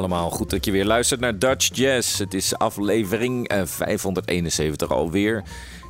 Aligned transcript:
allemaal, 0.00 0.30
goed 0.30 0.50
dat 0.50 0.64
je 0.64 0.70
weer 0.70 0.84
luistert 0.84 1.20
naar 1.20 1.38
Dutch 1.38 1.76
Jazz. 1.76 2.18
Het 2.18 2.34
is 2.34 2.58
aflevering 2.58 3.48
eh, 3.48 3.62
571 3.64 4.90
alweer. 4.90 5.42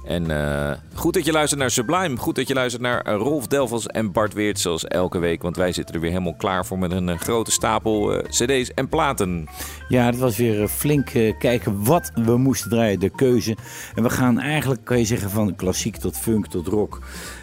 En 0.05 0.31
eh, 0.31 0.77
goed 0.95 1.15
dat 1.15 1.25
je 1.25 1.33
luistert 1.33 1.61
naar 1.61 1.71
Sublime. 1.71 2.17
Goed 2.17 2.35
dat 2.35 2.49
je 2.49 2.55
luistert 2.55 2.83
naar 2.83 3.01
eh, 3.01 3.15
Rolf 3.15 3.47
Delvels 3.47 3.87
en 3.87 4.13
Bart 4.13 4.33
Weert 4.35 4.59
zoals 4.59 4.85
elke 4.85 5.19
week. 5.19 5.43
Want 5.43 5.57
wij 5.57 5.73
zitten 5.73 5.95
er 5.95 6.01
weer 6.01 6.11
helemaal 6.11 6.35
klaar 6.35 6.67
voor 6.67 6.79
met 6.79 6.91
een 6.91 7.09
eh, 7.09 7.19
grote 7.19 7.51
stapel 7.51 8.13
eh, 8.13 8.29
cd's 8.29 8.75
en 8.75 8.89
platen. 8.89 9.49
Ja, 9.89 10.07
het 10.07 10.19
was 10.19 10.37
weer 10.37 10.63
eh, 10.63 10.69
flink 10.69 11.09
eh, 11.11 11.39
kijken 11.39 11.85
wat 11.85 12.11
we 12.15 12.37
moesten 12.37 12.71
draaien, 12.71 13.01
de 13.01 13.11
keuze. 13.11 13.57
En 13.95 14.03
we 14.03 14.11
gaan 14.11 14.39
eigenlijk, 14.39 14.85
kan 14.85 14.99
je 14.99 15.05
zeggen, 15.05 15.31
van 15.31 15.57
klassiek 15.57 15.97
tot 15.97 16.17
funk 16.17 16.47
tot 16.47 16.67
rock. 16.67 17.01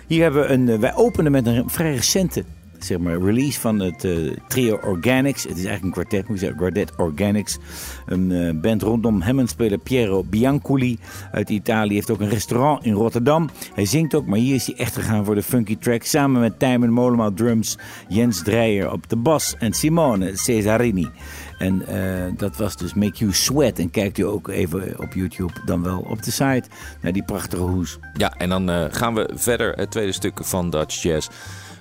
Hier 0.07 0.21
hebben 0.21 0.41
we 0.41 0.47
een, 0.47 0.69
eh, 0.69 0.79
wij 0.79 0.95
openen 0.95 1.31
met 1.31 1.45
een 1.45 1.69
vrij 1.69 1.95
recente 1.95 2.43
zeg 2.85 2.97
maar, 2.97 3.21
release 3.21 3.59
van 3.59 3.79
het 3.79 4.03
eh, 4.03 4.13
trio 4.47 4.79
Organics. 4.83 5.43
Het 5.43 5.57
is 5.57 5.65
eigenlijk 5.65 5.83
een 5.83 5.91
kwartet, 5.91 6.27
moet 6.27 6.39
je 6.39 6.45
zeggen, 6.45 6.57
Quartet 6.57 6.91
Organics. 6.97 7.57
Een 8.05 8.31
eh, 8.31 8.61
band 8.61 8.81
rondom 8.81 9.21
hem 9.21 9.47
speler 9.47 9.77
Piero 9.77 10.23
Bianculi 10.23 10.97
uit 11.31 11.49
Italië. 11.49 11.93
heeft 11.93 12.11
ook 12.11 12.19
een 12.19 12.29
restaurant 12.29 12.85
in 12.85 12.93
Rotterdam. 12.93 13.49
Hij 13.73 13.85
zingt 13.85 14.15
ook, 14.15 14.25
maar 14.25 14.39
hier 14.39 14.55
is 14.55 14.65
hij 14.65 14.75
echt 14.75 14.95
gegaan 14.95 15.25
voor 15.25 15.35
de 15.35 15.43
funky 15.43 15.77
track. 15.77 16.03
Samen 16.03 16.41
met 16.41 16.59
Tijmen 16.59 16.91
Mollema 16.91 17.31
drums, 17.35 17.77
Jens 18.07 18.43
Dreyer 18.43 18.91
op 18.91 19.09
de 19.09 19.15
bas 19.15 19.55
en 19.59 19.73
Simone 19.73 20.31
Cesarini. 20.37 21.09
En 21.57 21.87
eh, 21.87 22.31
dat 22.37 22.57
was 22.57 22.77
dus 22.77 22.93
Make 22.93 23.17
You 23.17 23.33
Sweat. 23.33 23.79
En 23.79 23.89
kijkt 23.89 24.17
u 24.17 24.23
ook 24.23 24.47
even 24.47 24.99
op 24.99 25.13
YouTube, 25.13 25.53
dan 25.65 25.83
wel 25.83 25.99
op 25.99 26.23
de 26.23 26.31
site, 26.31 26.63
naar 27.01 27.11
die 27.11 27.23
prachtige 27.23 27.61
hoes. 27.61 27.99
Ja, 28.13 28.33
en 28.37 28.49
dan 28.49 28.91
gaan 28.91 29.13
we 29.13 29.29
verder 29.35 29.73
het 29.73 29.91
tweede 29.91 30.11
stuk 30.11 30.39
van 30.43 30.69
Dutch 30.69 31.01
Jazz. 31.01 31.27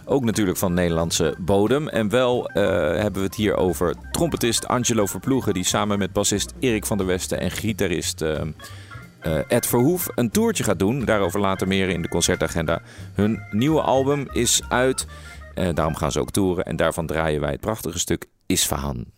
Ook 0.09 0.25
natuurlijk 0.25 0.59
van 0.59 0.75
Nederlandse 0.75 1.35
bodem. 1.39 1.89
En 1.89 2.09
wel 2.09 2.49
eh, 2.49 2.63
hebben 3.03 3.21
we 3.21 3.27
het 3.27 3.35
hier 3.35 3.57
over 3.57 3.95
trompetist 4.11 4.67
Angelo 4.67 5.07
Verploegen... 5.07 5.55
die 5.55 5.65
samen 5.65 5.99
met 5.99 6.13
bassist 6.13 6.55
Erik 6.61 6.87
van 6.87 6.97
der 6.97 7.07
Westen 7.07 7.41
en 7.41 7.51
gitarist... 7.51 8.23
eh, 8.23 8.41
eh, 9.21 9.39
Ed 9.49 9.67
Verhoef 9.67 10.09
een 10.15 10.31
toertje 10.31 10.65
gaat 10.65 10.79
doen. 10.79 11.05
Daarover 11.05 11.41
later 11.41 11.69
meer 11.69 11.89
in 11.89 12.03
de 12.03 12.09
concertagenda. 12.09 12.83
Hun 13.15 13.43
nieuwe 13.51 13.81
album 13.81 14.29
is 14.33 14.63
uit. 14.69 15.07
Daarom 15.75 15.95
gaan 15.95 16.13
ze 16.13 16.21
ook 16.21 16.31
toeren. 16.31 16.65
En 16.65 16.77
daarvan 16.77 17.07
draaien 17.07 17.41
wij 17.41 17.51
het 17.51 17.61
prachtige 17.61 17.99
stuk 17.99 18.27
Isfahan. 18.47 19.16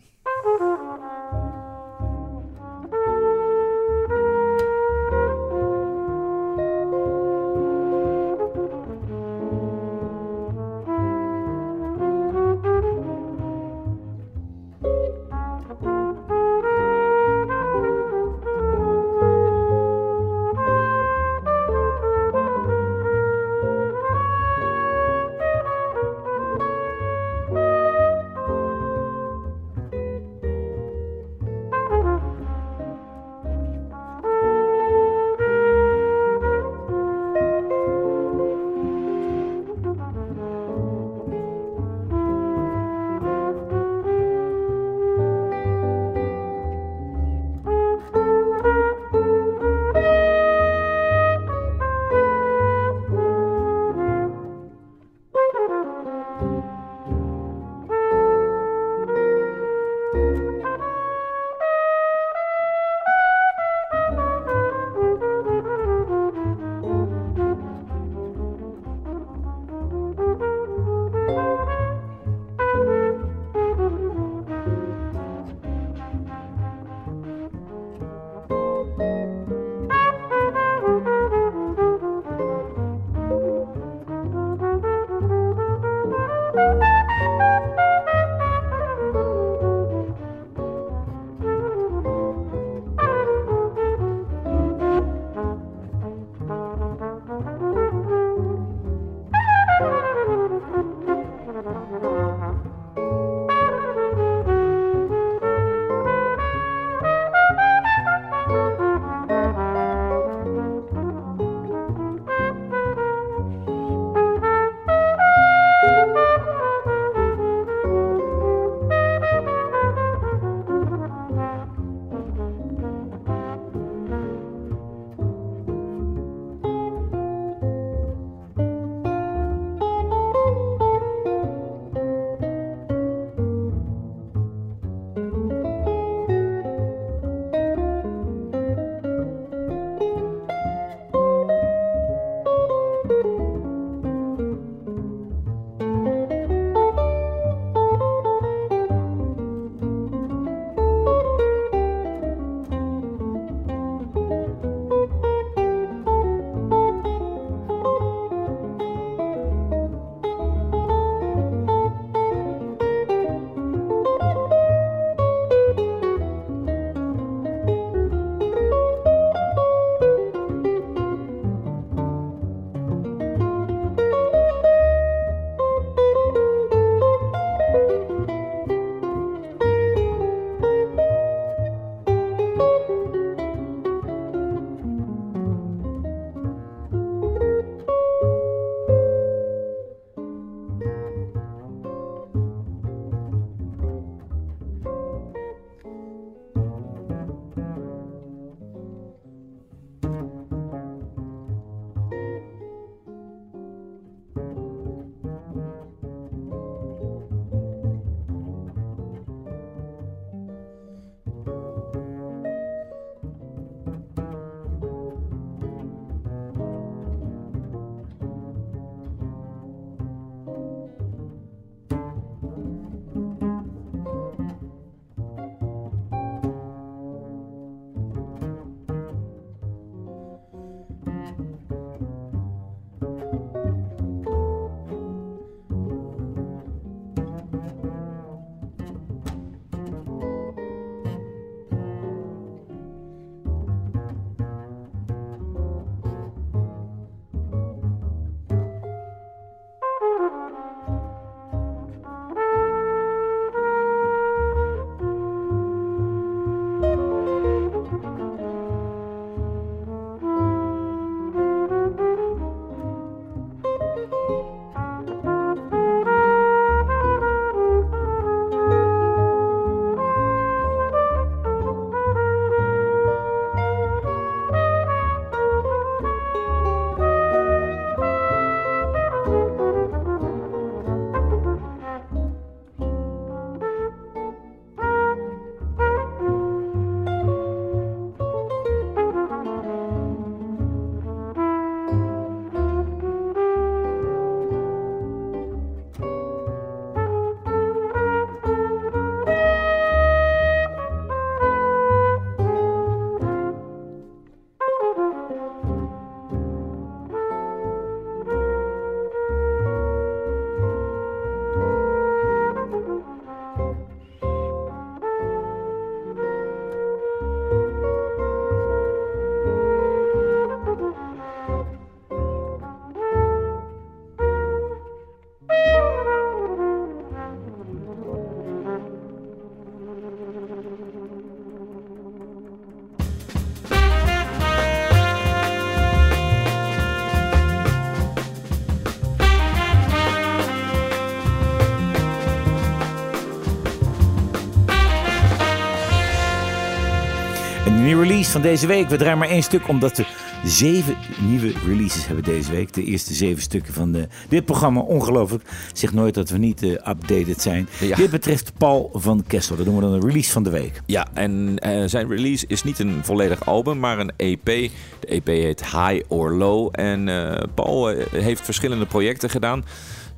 Release 348.19 348.39
van 348.39 348.49
deze 348.51 348.67
week. 348.67 348.89
We 348.89 348.97
draaien 348.97 349.17
maar 349.17 349.29
één 349.29 349.43
stuk 349.43 349.67
omdat 349.67 349.97
we 349.97 350.05
zeven 350.43 350.97
nieuwe 351.19 351.53
releases 351.65 352.05
hebben 352.05 352.23
deze 352.23 352.51
week. 352.51 352.73
De 352.73 352.83
eerste 352.83 353.13
zeven 353.13 353.41
stukken 353.41 353.73
van 353.73 353.91
de, 353.91 354.07
dit 354.29 354.45
programma. 354.45 354.79
Ongelooflijk. 354.79 355.43
Zeg 355.73 355.93
nooit 355.93 356.13
dat 356.13 356.29
we 356.29 356.37
niet 356.37 356.63
uh, 356.63 356.71
updated 356.71 357.41
zijn. 357.41 357.69
Ja. 357.79 357.95
Dit 357.95 358.09
betreft 358.09 358.51
Paul 358.57 358.89
van 358.93 359.23
Kessel. 359.27 359.55
Dat 359.55 359.65
doen 359.65 359.75
we 359.75 359.81
dan 359.81 359.93
een 359.93 360.05
release 360.05 360.31
van 360.31 360.43
de 360.43 360.49
week. 360.49 360.81
Ja, 360.85 361.07
en 361.13 361.57
eh, 361.59 361.83
zijn 361.85 362.09
release 362.09 362.45
is 362.47 362.63
niet 362.63 362.79
een 362.79 362.99
volledig 363.01 363.45
album, 363.45 363.79
maar 363.79 363.99
een 363.99 364.11
EP. 364.15 364.45
De 364.45 365.07
EP 365.07 365.27
heet 365.27 365.63
High 365.63 366.01
or 366.07 366.33
Low. 366.33 366.69
En 366.71 367.09
eh, 367.09 367.43
Paul 367.55 367.89
eh, 367.89 368.05
heeft 368.21 368.41
verschillende 368.41 368.85
projecten 368.85 369.29
gedaan. 369.29 369.63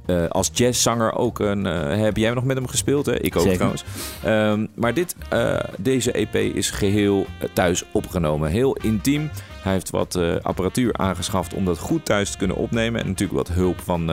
Eh, 0.05 0.27
als 0.27 0.50
jazzzanger 0.53 1.13
ook 1.13 1.39
een, 1.39 1.65
eh, 1.65 1.98
heb 1.98 2.17
jij 2.17 2.34
nog 2.34 2.43
met 2.43 2.58
hem 2.58 2.67
gespeeld? 2.67 3.05
Hè? 3.05 3.20
Ik 3.22 3.36
ook 3.36 3.41
Zeker. 3.41 3.55
trouwens. 3.55 3.84
Ehm, 4.24 4.65
maar 4.75 4.93
dit, 4.93 5.15
eh, 5.29 5.60
deze 5.77 6.17
EP 6.20 6.36
is 6.36 6.70
geheel 6.70 7.25
eh, 7.39 7.50
thuis 7.53 7.84
opgenomen. 7.91 8.50
Heel 8.50 8.75
intiem. 8.75 9.29
Hij 9.62 9.72
heeft 9.72 9.89
wat 9.89 10.20
apparatuur 10.41 10.93
aangeschaft 10.98 11.53
om 11.53 11.65
dat 11.65 11.77
goed 11.77 12.05
thuis 12.05 12.31
te 12.31 12.38
kunnen 12.38 12.58
opnemen. 12.58 13.01
En 13.01 13.08
natuurlijk 13.08 13.48
wat 13.48 13.55
hulp 13.55 13.79
van 13.79 14.12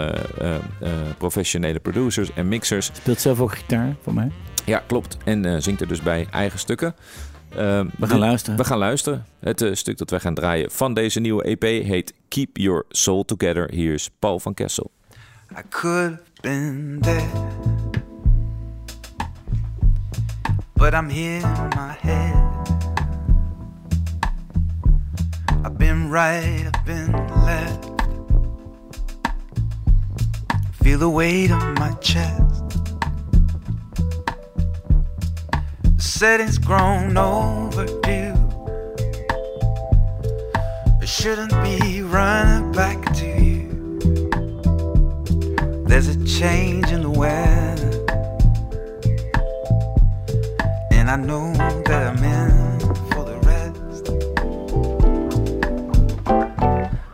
professionele 1.18 1.78
producers 1.78 2.32
en 2.34 2.48
mixers. 2.48 2.90
Speelt 2.92 3.20
zelf 3.20 3.40
ook 3.40 3.54
gitaar 3.54 3.96
voor 4.02 4.14
mij. 4.14 4.30
Ja, 4.64 4.82
klopt. 4.86 5.16
En 5.24 5.62
zingt 5.62 5.80
er 5.80 5.88
dus 5.88 6.02
bij 6.02 6.26
eigen 6.30 6.58
stukken. 6.58 6.94
Ehm, 7.56 7.86
We 7.98 8.06
gaan 8.06 8.18
luisteren. 8.18 8.58
We 8.58 8.64
gaan 8.64 8.78
luisteren. 8.78 9.24
Het 9.40 9.68
stuk 9.72 9.98
dat 9.98 10.10
wij 10.10 10.20
gaan 10.20 10.34
draaien 10.34 10.70
van 10.70 10.94
deze 10.94 11.20
nieuwe 11.20 11.44
EP 11.44 11.62
heet 11.62 12.14
Keep 12.28 12.56
Your 12.56 12.84
Soul 12.88 13.24
Together. 13.24 13.70
Hier 13.72 13.94
is 13.94 14.10
Paul 14.18 14.38
van 14.38 14.54
Kessel. 14.54 14.90
I 15.56 15.62
could 15.62 16.12
have 16.12 16.42
been 16.42 17.00
there, 17.00 17.32
but 20.76 20.94
I'm 20.94 21.08
here 21.08 21.38
in 21.38 21.70
my 21.74 21.96
head. 22.00 22.36
I've 25.64 25.78
been 25.78 26.10
right, 26.10 26.70
I've 26.72 26.84
been 26.84 27.12
left. 27.44 27.84
Feel 30.82 30.98
the 30.98 31.10
weight 31.10 31.50
on 31.50 31.74
my 31.74 31.92
chest. 31.94 32.78
The 35.82 36.02
setting's 36.02 36.58
grown 36.58 37.16
overdue. 37.16 38.34
I 41.00 41.04
shouldn't 41.04 41.52
be 41.64 42.02
running 42.02 42.70
back 42.72 43.12
to 43.14 43.26
you. 43.26 43.57
There's 45.88 46.08
a 46.08 46.24
change 46.26 46.92
in 46.92 47.00
the 47.02 47.10
weather, 47.10 48.04
and 50.92 51.10
I 51.10 51.16
know 51.16 51.52
that 51.86 52.02
I'm 52.08 52.22
in 52.22 52.78
for 53.10 53.24
the 53.24 53.38
rest. 53.48 54.04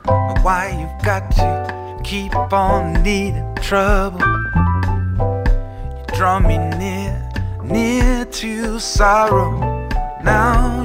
But 0.07 0.39
why 0.43 0.63
you've 0.79 1.05
got 1.05 1.31
to 1.37 2.01
keep 2.03 2.35
on 2.53 3.03
needing 3.05 3.55
trouble? 3.63 4.21
You 5.97 6.05
draw 6.17 6.41
me 6.41 6.59
near, 6.59 7.31
near 7.63 8.25
to 8.25 8.81
sorrow. 8.81 9.61
Now 10.25 10.83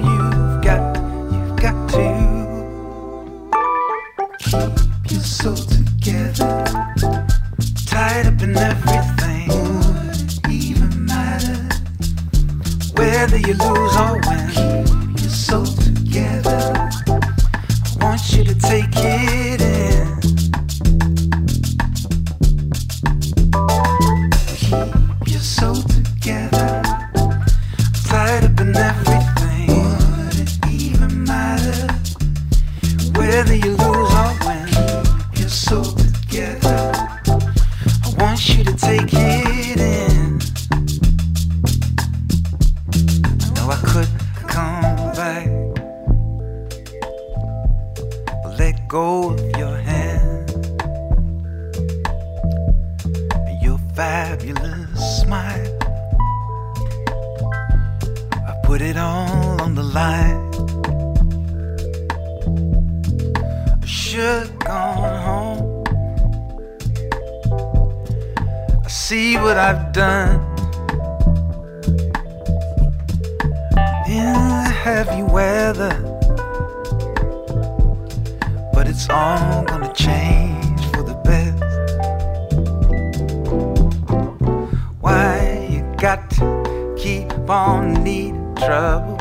trouble? 88.70 89.18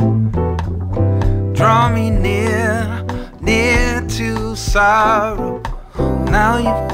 Draw 1.54 1.88
me 1.94 2.10
near, 2.10 3.02
near 3.40 4.06
to 4.16 4.54
sorrow. 4.54 5.62
Now 6.26 6.58
you've 6.58 6.87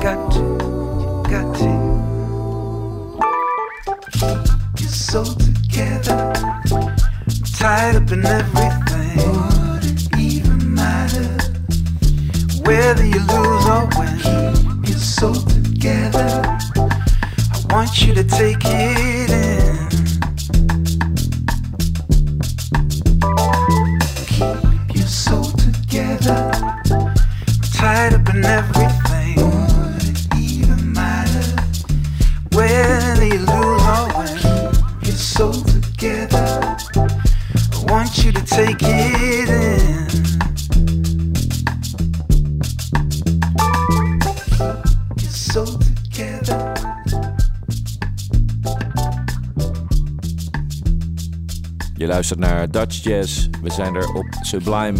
We 52.84 53.70
zijn 53.70 53.94
er 53.94 54.12
op 54.12 54.26
Sublime. 54.40 54.98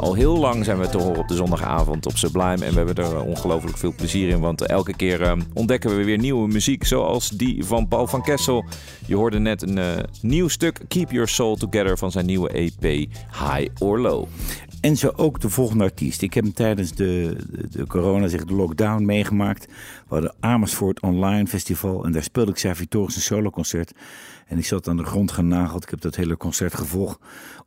Al 0.00 0.14
heel 0.14 0.38
lang 0.38 0.64
zijn 0.64 0.78
we 0.78 0.88
te 0.88 0.98
horen 0.98 1.18
op 1.18 1.28
de 1.28 1.34
zondagavond 1.34 2.06
op 2.06 2.16
Sublime. 2.16 2.64
En 2.64 2.70
we 2.70 2.76
hebben 2.76 2.94
er 2.94 3.22
ongelooflijk 3.22 3.76
veel 3.76 3.94
plezier 3.96 4.28
in. 4.28 4.40
Want 4.40 4.66
elke 4.66 4.96
keer 4.96 5.22
eh, 5.22 5.32
ontdekken 5.52 5.96
we 5.96 6.04
weer 6.04 6.18
nieuwe 6.18 6.48
muziek. 6.48 6.84
Zoals 6.84 7.28
die 7.28 7.64
van 7.64 7.88
Paul 7.88 8.06
van 8.06 8.22
Kessel. 8.22 8.64
Je 9.06 9.16
hoorde 9.16 9.38
net 9.38 9.62
een 9.62 9.78
eh, 9.78 9.86
nieuw 10.20 10.48
stuk. 10.48 10.80
Keep 10.88 11.10
Your 11.10 11.28
Soul 11.28 11.56
Together 11.56 11.98
van 11.98 12.10
zijn 12.10 12.26
nieuwe 12.26 12.48
EP 12.48 12.82
High 13.30 13.66
or 13.78 14.00
Low. 14.00 14.26
En 14.84 14.96
zo 14.96 15.12
ook 15.16 15.40
de 15.40 15.48
volgende 15.50 15.84
artiest. 15.84 16.22
Ik 16.22 16.34
heb 16.34 16.44
hem 16.44 16.52
tijdens 16.52 16.92
de, 16.92 17.36
de, 17.50 17.68
de 17.68 17.86
corona, 17.86 18.28
zeg 18.28 18.44
de 18.44 18.54
lockdown, 18.54 19.04
meegemaakt. 19.04 19.66
We 19.66 19.72
hadden 20.08 20.34
Amersfoort 20.40 21.00
Online 21.00 21.46
Festival. 21.46 22.04
En 22.04 22.12
daar 22.12 22.22
speelde 22.22 22.50
ik 22.50 22.56
Servitoris 22.56 23.16
een 23.16 23.22
soloconcert. 23.22 23.92
En 24.46 24.58
ik 24.58 24.64
zat 24.66 24.88
aan 24.88 24.96
de 24.96 25.04
grond 25.04 25.32
genageld. 25.32 25.82
Ik 25.82 25.90
heb 25.90 26.00
dat 26.00 26.16
hele 26.16 26.36
concert 26.36 26.74
gevolgd. 26.74 27.18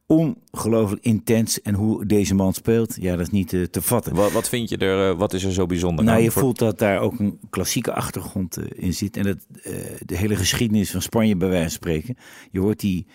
Ongelooflijk 0.05 1.03
intens. 1.03 1.61
En 1.61 1.73
hoe 1.73 2.05
deze 2.05 2.35
man 2.35 2.53
speelt, 2.53 2.95
ja, 2.99 3.11
dat 3.15 3.25
is 3.25 3.29
niet 3.31 3.53
eh, 3.53 3.63
te 3.63 3.81
vatten. 3.81 4.15
Wat, 4.15 4.31
wat 4.31 4.49
vind 4.49 4.69
je 4.69 4.77
er, 4.77 5.09
eh, 5.11 5.17
wat 5.17 5.33
is 5.33 5.43
er 5.43 5.51
zo 5.53 5.65
bijzonder 5.65 6.05
Nou, 6.05 6.17
aan? 6.17 6.23
je 6.23 6.31
Voor- 6.31 6.41
voelt 6.41 6.59
dat 6.59 6.79
daar 6.79 6.99
ook 6.99 7.19
een 7.19 7.39
klassieke 7.49 7.93
achtergrond 7.93 8.57
eh, 8.57 8.65
in 8.75 8.93
zit. 8.93 9.17
En 9.17 9.23
dat, 9.23 9.37
de 10.05 10.17
hele 10.17 10.35
geschiedenis 10.35 10.91
van 10.91 11.01
Spanje, 11.01 11.35
bij 11.35 11.47
wijze 11.49 11.63
van 11.63 11.71
spreken. 11.71 12.17
Je 12.51 12.59
hoort 12.59 12.79
die, 12.79 13.05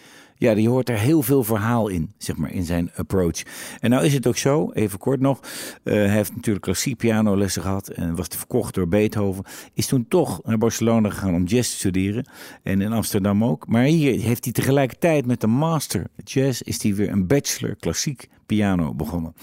ja, 0.42 0.52
je 0.52 0.68
hoort 0.68 0.88
er 0.88 0.98
heel 0.98 1.22
veel 1.22 1.44
verhaal 1.44 1.88
in, 1.88 2.12
zeg 2.18 2.36
maar, 2.36 2.52
in 2.52 2.64
zijn 2.64 2.90
approach. 2.94 3.42
En 3.80 3.90
nou 3.90 4.04
is 4.04 4.14
het 4.14 4.26
ook 4.26 4.36
zo, 4.36 4.70
even 4.72 4.98
kort 4.98 5.20
nog. 5.20 5.40
eh, 5.84 5.94
hij 5.94 6.08
heeft 6.08 6.34
natuurlijk 6.34 6.64
klassiek 6.64 6.96
pianolessen 6.96 7.62
gehad 7.62 7.88
en 7.88 8.14
was 8.14 8.26
verkocht 8.28 8.74
door 8.74 8.88
Beethoven. 8.88 9.44
Is 9.74 9.86
toen 9.86 10.08
toch 10.08 10.40
naar 10.44 10.58
Barcelona 10.58 11.10
gegaan 11.10 11.34
om 11.34 11.44
jazz 11.44 11.70
te 11.70 11.76
studeren. 11.76 12.28
En 12.62 12.80
in 12.80 12.92
Amsterdam 12.92 13.44
ook. 13.44 13.66
Maar 13.68 13.84
hier 13.84 14.20
heeft 14.20 14.44
hij 14.44 14.52
tegelijkertijd 14.52 15.26
met 15.26 15.40
de 15.40 15.46
master 15.46 16.06
jazz 16.24 16.60
is 16.60 16.82
hij 16.82 16.94
weer 16.94 17.10
een 17.10 17.26
bachelor 17.26 17.76
klassiek 17.76 18.28
piano 18.46 18.94
begonnen. 18.94 19.34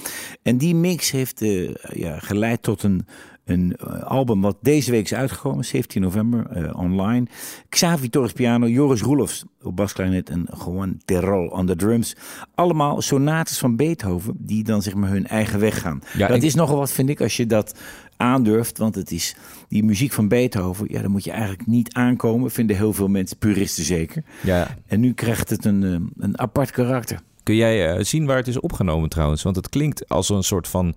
En 0.44 0.58
die 0.58 0.76
mix 0.76 1.12
heeft 1.12 1.42
eh, 1.42 1.74
ja, 1.94 2.20
geleid 2.20 2.62
tot 2.64 2.84
een, 2.84 3.06
een 3.50 3.76
eh, 3.76 4.04
album 4.04 4.42
wat 4.42 4.58
deze 4.62 4.92
week 4.92 5.04
is 5.04 5.14
uitgekomen, 5.14 5.66
17 5.66 6.02
november, 6.02 6.48
eh, 6.50 6.80
online. 6.80 7.26
Xavi 7.70 8.10
Torres 8.10 8.32
piano, 8.32 8.68
Joris 8.68 9.02
Roelofs 9.02 9.46
op 9.62 9.76
basklarinet 9.76 10.30
en 10.30 10.48
Juan 10.66 11.02
Terol 11.06 11.48
on 11.48 11.66
the 11.66 11.76
drums. 11.76 12.16
Allemaal 12.56 13.02
sonates 13.02 13.58
van 13.58 13.76
Beethoven 13.76 14.34
die 14.38 14.64
dan 14.64 14.82
zeg 14.82 14.94
maar 14.96 15.10
hun 15.10 15.28
eigen 15.28 15.60
weg 15.60 15.82
gaan. 15.82 16.02
Ja, 16.18 16.28
dat 16.28 16.38
ik- 16.38 16.44
is 16.44 16.56
nogal 16.56 16.78
wat, 16.78 16.92
vind 16.92 17.10
ik, 17.10 17.22
als 17.22 17.38
je 17.38 17.46
dat 17.46 17.80
aandurft. 18.18 18.78
Want 18.78 18.96
het 18.96 19.12
is 19.12 19.36
die 19.68 19.84
muziek 19.84 20.12
van 20.12 20.28
Beethoven, 20.28 20.86
ja, 20.90 21.00
daar 21.02 21.10
moet 21.12 21.24
je 21.24 21.32
eigenlijk 21.32 21.68
niet 21.68 21.94
aankomen. 21.94 22.52
Vinden 22.52 22.76
heel 22.76 22.94
veel 22.94 23.08
mensen, 23.08 23.38
puristen 23.38 23.84
zeker. 23.84 24.24
Ja. 24.44 24.68
En 24.88 25.00
nu 25.00 25.14
krijgt 25.14 25.50
het 25.50 25.66
een, 25.66 25.84
eh, 25.84 26.24
een 26.26 26.40
apart 26.40 26.72
karakter. 26.72 27.20
Kun 27.44 27.56
jij 27.56 28.04
zien 28.04 28.26
waar 28.26 28.38
het 28.38 28.48
is 28.48 28.60
opgenomen 28.60 29.10
trouwens? 29.10 29.44
Want 29.44 29.56
het 29.56 29.70
klinkt 29.70 30.10
als 30.10 30.30
een 30.30 30.44
soort 30.44 30.68
van 30.68 30.96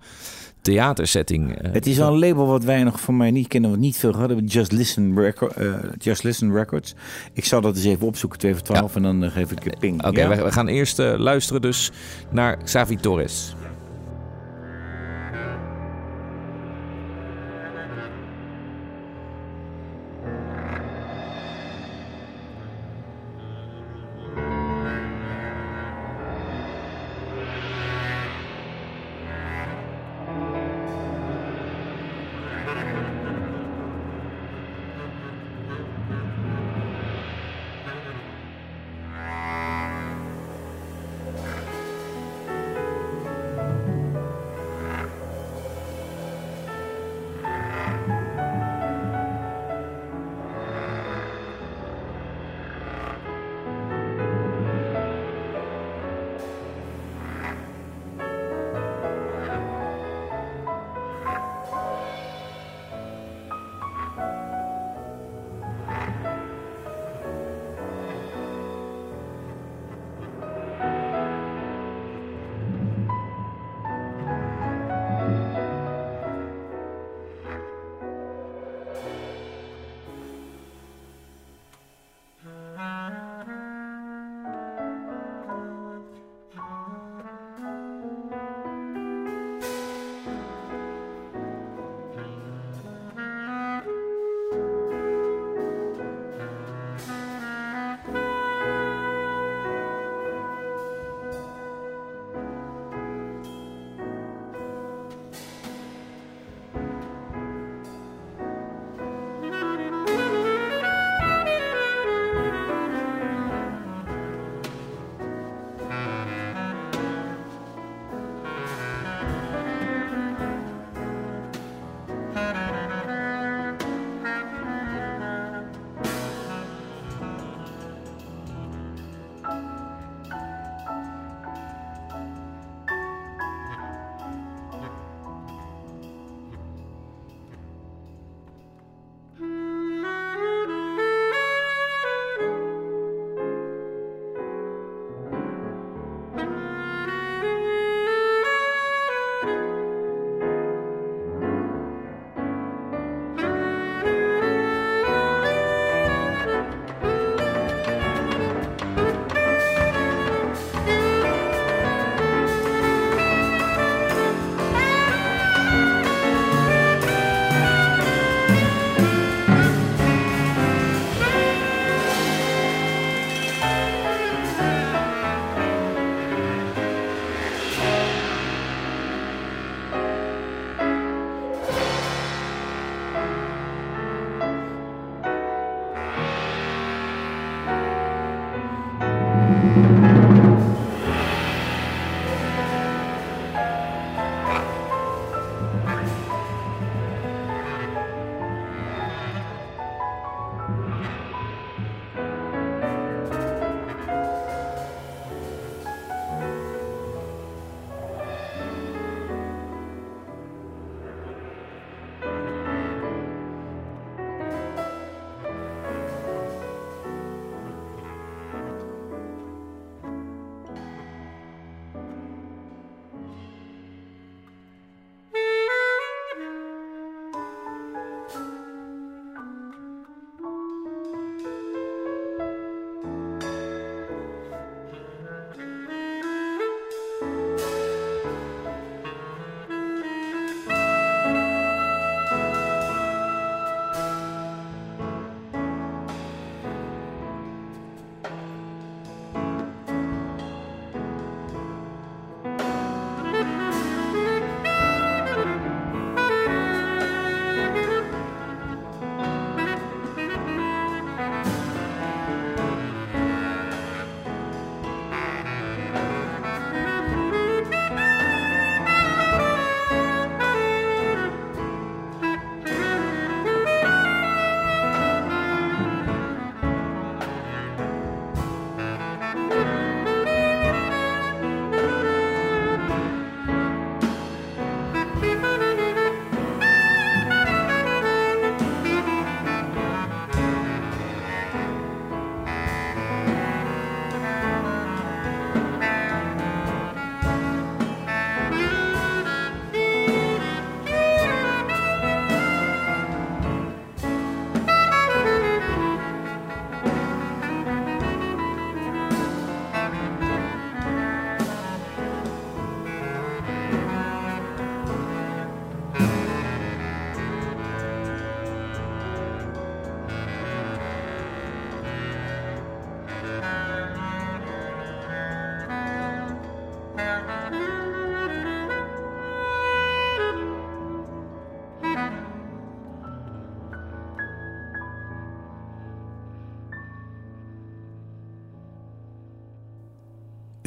theatersetting. 0.63 1.55
eh. 1.57 1.71
Het 1.73 1.85
is 1.87 1.97
wel 1.97 2.13
een 2.13 2.19
label 2.19 2.45
wat 2.47 2.63
wij 2.63 2.83
nog 2.83 2.99
van 2.99 3.17
mij 3.17 3.31
niet 3.31 3.47
kennen, 3.47 3.69
wat 3.69 3.79
niet 3.79 3.97
veel 3.97 4.13
hadden. 4.15 4.45
Just 4.45 4.71
Listen, 4.71 5.19
Record, 5.19 5.55
eh, 5.55 5.73
Just 5.97 6.23
Listen 6.23 6.53
Records. 6.53 6.93
Ik 7.33 7.45
zal 7.45 7.61
dat 7.61 7.75
eens 7.75 7.85
even 7.85 8.07
opzoeken, 8.07 8.39
2 8.39 8.53
voor 8.53 8.63
12, 8.63 8.95
en 8.95 9.01
dan 9.01 9.23
eh, 9.23 9.31
geef 9.31 9.51
ik 9.51 9.65
een 9.65 9.75
ping. 9.79 10.05
Oké, 10.05 10.19
Ja? 10.21 10.43
we, 10.43 10.51
gaan 10.51 10.67
eerst 10.67 10.97
luisteren 10.97 11.61
dus 11.61 11.91
naar 12.29 12.57
Xavi 12.63 12.95
Torres. 12.95 13.55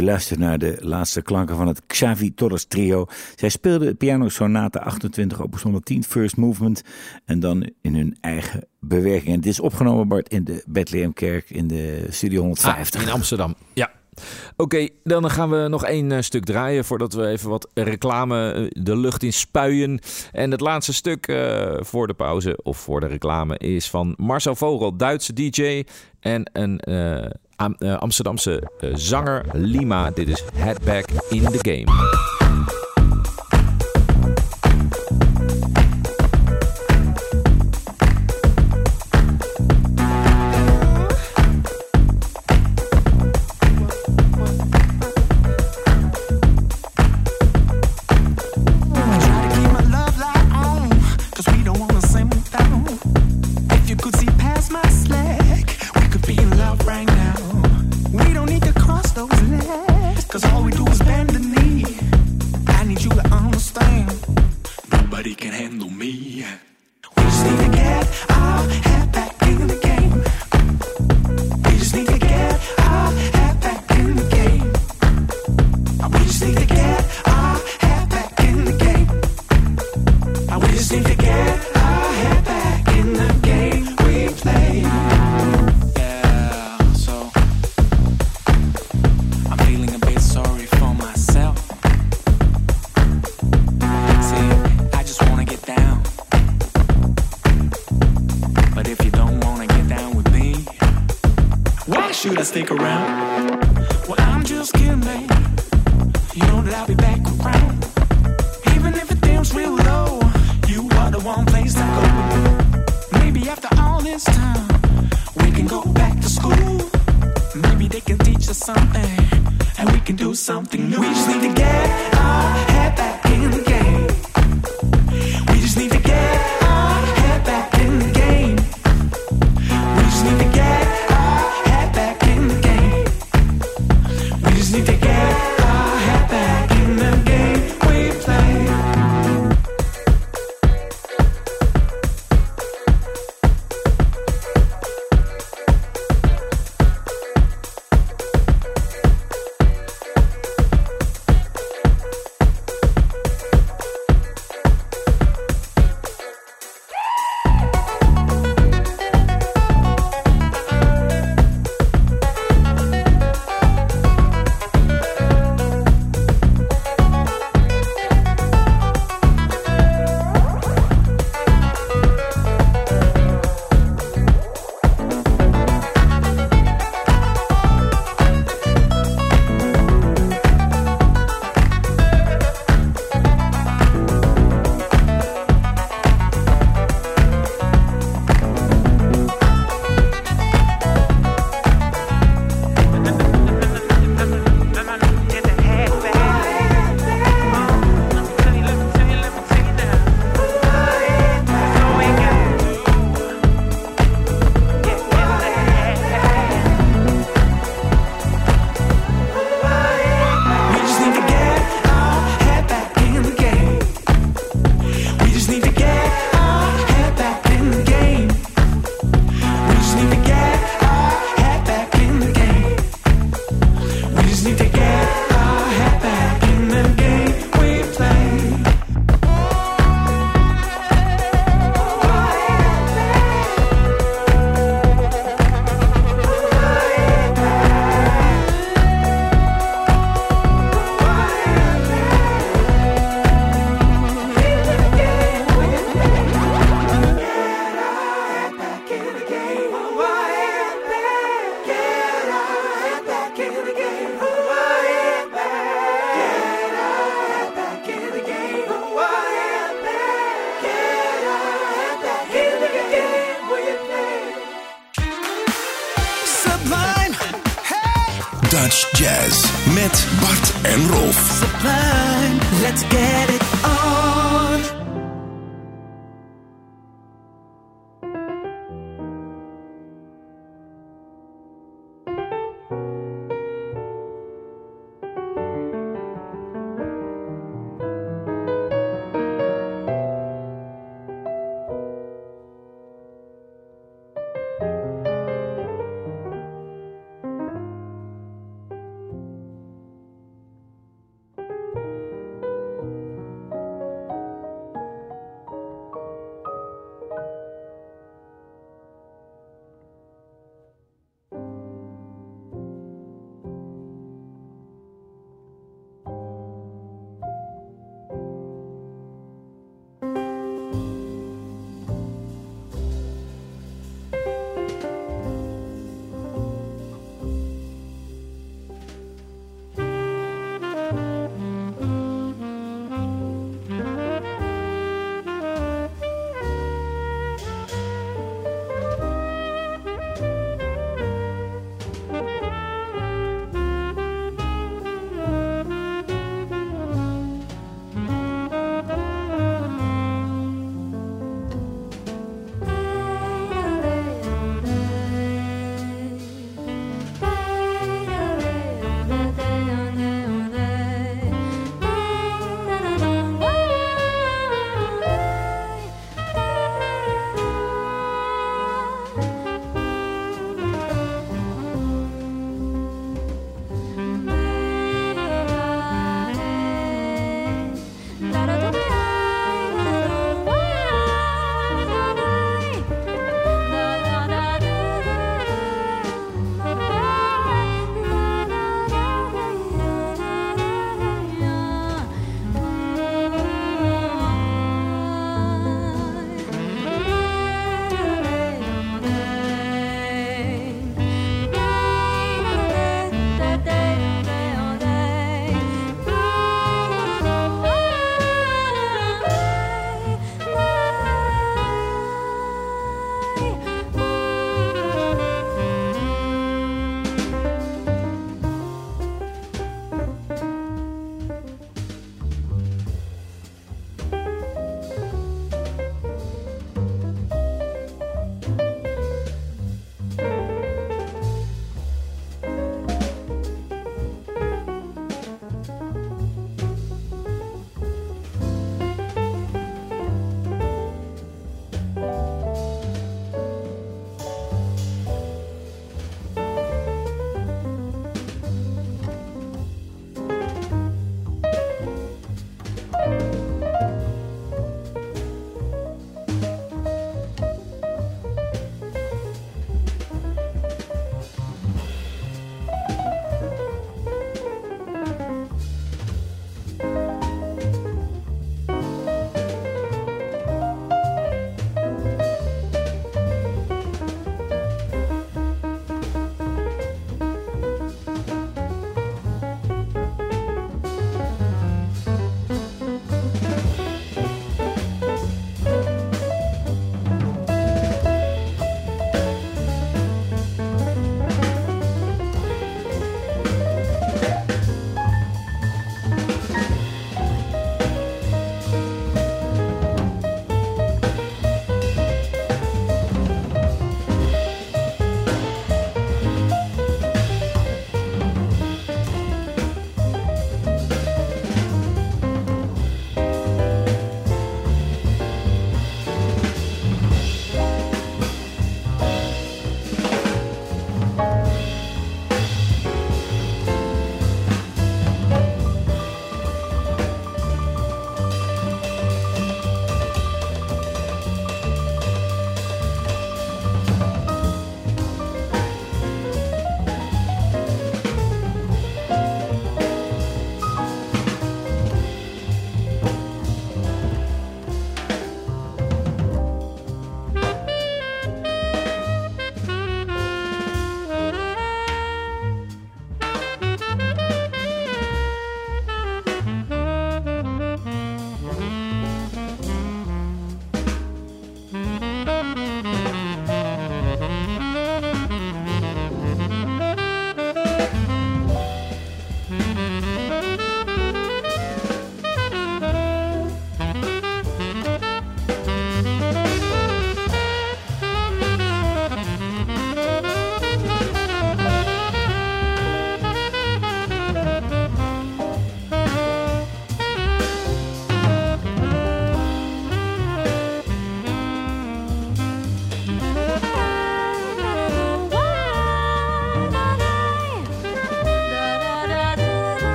U 0.00 0.36
naar 0.36 0.58
de 0.58 0.76
laatste 0.80 1.22
klanken 1.22 1.56
van 1.56 1.66
het 1.66 1.86
Xavi 1.86 2.34
Torres 2.34 2.64
trio. 2.64 3.06
Zij 3.36 3.48
speelden 3.48 3.88
het 3.88 3.98
piano 3.98 4.28
sonate 4.28 4.80
28 4.80 5.40
op 5.40 5.60
110 5.60 6.04
First 6.04 6.36
Movement 6.36 6.82
en 7.24 7.40
dan 7.40 7.70
in 7.82 7.94
hun 7.94 8.16
eigen 8.20 8.64
bewerking. 8.80 9.34
En 9.34 9.40
dit 9.40 9.52
is 9.52 9.60
opgenomen 9.60 10.08
Bart 10.08 10.28
in 10.28 10.44
de 10.44 10.62
Bethlehemkerk 10.66 11.50
in 11.50 11.66
de 11.66 12.06
studio 12.10 12.38
ah, 12.38 12.44
150 12.44 13.02
in 13.02 13.10
Amsterdam. 13.10 13.54
Ja. 13.72 13.90
Oké, 14.56 14.88
dan 15.04 15.30
gaan 15.30 15.50
we 15.50 15.68
nog 15.68 15.84
één 15.84 16.12
eh, 16.12 16.20
stuk 16.20 16.44
draaien 16.44 16.84
voordat 16.84 17.12
we 17.12 17.26
even 17.26 17.50
wat 17.50 17.68
reclame 17.74 18.52
eh, 18.52 18.66
de 18.84 18.96
lucht 18.96 19.22
in 19.22 19.32
spuien. 19.32 20.00
En 20.32 20.50
het 20.50 20.60
laatste 20.60 20.92
stuk 20.92 21.26
eh, 21.26 21.72
voor 21.80 22.06
de 22.06 22.14
pauze 22.14 22.58
of 22.62 22.78
voor 22.78 23.00
de 23.00 23.06
reclame 23.06 23.58
is 23.58 23.90
van 23.90 24.14
Marcel 24.16 24.54
Vogel, 24.56 24.96
Duitse 24.96 25.32
DJ 25.32 25.84
en 26.20 26.50
een 26.52 26.80
eh, 27.60 27.94
Amsterdamse 28.00 28.62
eh, 28.80 28.90
zanger 28.94 29.44
Lima. 29.52 30.10
Dit 30.10 30.28
is 30.28 30.42
Headback 30.54 31.10
in 31.28 31.42
the 31.44 31.58
Game. 31.58 32.19